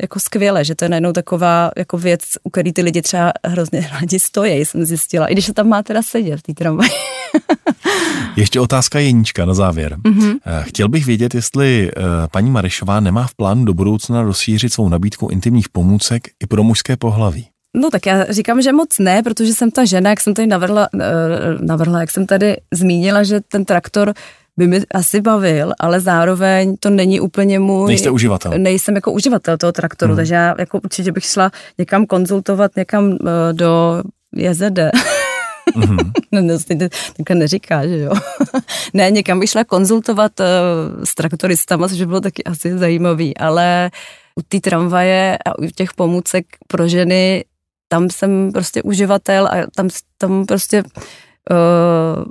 [0.03, 3.81] jako skvěle, že to je najednou taková jako věc, u který ty lidi třeba hrozně
[3.93, 6.91] rádi stojí, jsem zjistila, i když se tam má teda sedět v té tramvaji.
[8.37, 9.97] Ještě otázka Jeníčka na závěr.
[9.97, 10.39] Mm-hmm.
[10.63, 15.29] Chtěl bych vědět, jestli eh, paní Marešová nemá v plánu do budoucna rozšířit svou nabídku
[15.29, 17.49] intimních pomůcek i pro mužské pohlaví.
[17.77, 20.89] No tak já říkám, že moc ne, protože jsem ta žena, jak jsem tady navrhla,
[21.01, 21.07] eh,
[21.61, 24.15] navrhla jak jsem tady zmínila, že ten traktor
[24.57, 27.89] by mi asi bavil, ale zároveň to není úplně můj...
[27.89, 28.53] Nejste uživatel.
[28.57, 30.17] Nejsem jako uživatel toho traktoru, hmm.
[30.17, 33.19] takže já jako určitě bych šla někam konzultovat, někam uh,
[33.53, 34.03] do
[34.37, 34.79] JZD.
[35.77, 36.13] Mm-hmm.
[36.33, 36.59] no, no,
[37.17, 38.13] takhle neříká, že jo.
[38.95, 40.47] ne, někam bych šla konzultovat uh,
[41.05, 43.91] s traktoristama, což by bylo taky asi zajímavý, ale
[44.37, 47.45] u té tramvaje a u těch pomůcek pro ženy,
[47.89, 49.89] tam jsem prostě uživatel a tam,
[50.19, 52.25] tam prostě uh,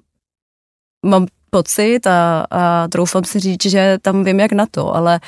[1.05, 5.19] mám pocit a, a troufám si říct, že tam vím jak na to, ale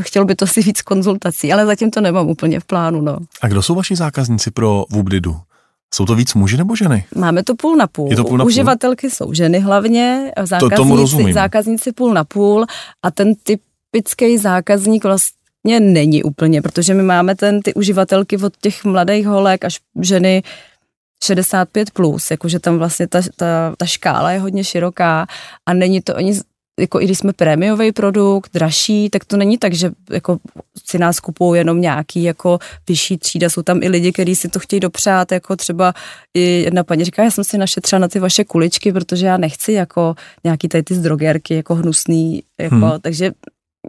[0.00, 3.00] chtěl by to si víc konzultací, ale zatím to nemám úplně v plánu.
[3.00, 3.18] No.
[3.40, 5.36] A kdo jsou vaši zákazníci pro Vubdidu?
[5.94, 7.04] Jsou to víc muži nebo ženy?
[7.16, 8.10] Máme to půl na půl.
[8.10, 8.48] Je to půl na půl?
[8.48, 11.32] Uživatelky jsou ženy hlavně, zákazníci, to, tomu rozumím.
[11.32, 12.66] zákazníci půl na půl
[13.02, 15.43] a ten typický zákazník vlastně
[15.80, 20.42] není úplně, protože my máme ten, ty uživatelky od těch mladých holek až ženy
[21.24, 25.26] 65+, plus, jakože tam vlastně ta, ta, ta škála je hodně široká
[25.66, 26.40] a není to ani
[26.80, 30.38] jako i když jsme prémiový produkt, dražší, tak to není tak, že jako
[30.86, 32.58] si nás kupují jenom nějaký jako
[32.88, 35.94] vyšší třída, jsou tam i lidi, kteří si to chtějí dopřát, jako třeba
[36.34, 39.72] i jedna paní říká, já jsem si našetřila na ty vaše kuličky, protože já nechci
[39.72, 40.14] jako
[40.44, 43.00] nějaký tady ty zdrogerky, jako hnusný, jako, hmm.
[43.00, 43.32] takže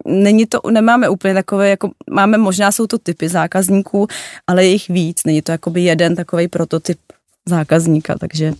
[0.05, 4.07] není to, nemáme úplně takové, jako máme, možná jsou to typy zákazníků,
[4.47, 6.97] ale je jich víc, není to jakoby jeden takový prototyp
[7.49, 8.53] zákazníka, takže...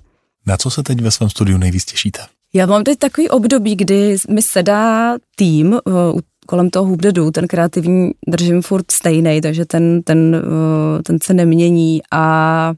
[0.46, 2.22] Na co se teď ve svém studiu nejvíc těšíte?
[2.54, 8.12] Já mám teď takový období, kdy mi sedá tým uh, kolem toho hubdedu, ten kreativní
[8.28, 12.74] držím furt stejný, takže ten, ten, uh, ten se nemění a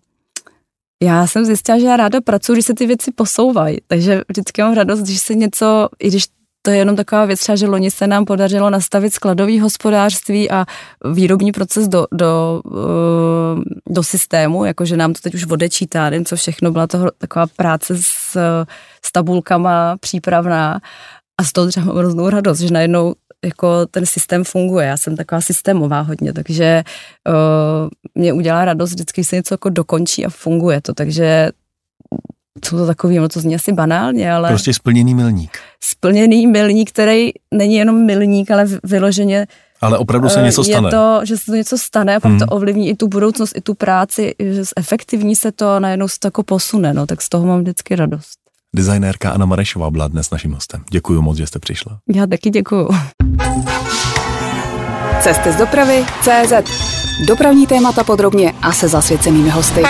[1.04, 4.74] já jsem zjistila, že já ráda pracuji, když se ty věci posouvají, takže vždycky mám
[4.74, 6.26] radost, když se něco, i když
[6.68, 10.66] to je jenom taková věc, třeba, že loni se nám podařilo nastavit skladový hospodářství a
[11.14, 16.36] výrobní proces do, do, eh, do systému, jakože nám to teď už odečítá, nevím, co
[16.36, 18.38] všechno, byla to taková práce s,
[19.06, 20.80] s tabulkama přípravná
[21.40, 23.14] a z toho třeba mám hroznou radost, že najednou
[23.46, 24.88] jako ten systém funguje.
[24.88, 26.84] Já jsem taková systémová hodně, takže
[27.28, 31.52] uh, mě udělá radost vždycky, když se něco jako dokončí a funguje to, takže
[32.66, 34.50] jsou to takový, no to zní asi banálně, ale...
[34.50, 35.58] Prostě splněný milník.
[35.80, 39.48] Splněný milník, který není jenom milník, ale vyloženě
[39.82, 40.88] ale opravdu se něco stane.
[40.88, 42.40] Je to, že se to něco stane a pak hmm.
[42.40, 46.20] to ovlivní i tu budoucnost, i tu práci, že efektivní se to a najednou se
[46.20, 48.40] to jako posune, no, tak z toho mám vždycky radost.
[48.76, 50.84] Designérka Anna Marešová byla dnes naším hostem.
[50.90, 52.00] Děkuji moc, že jste přišla.
[52.14, 52.90] Já taky děkuji.
[55.22, 56.54] Cesty z dopravy CZ.
[57.28, 59.84] Dopravní témata podrobně a se zasvěcenými hosty.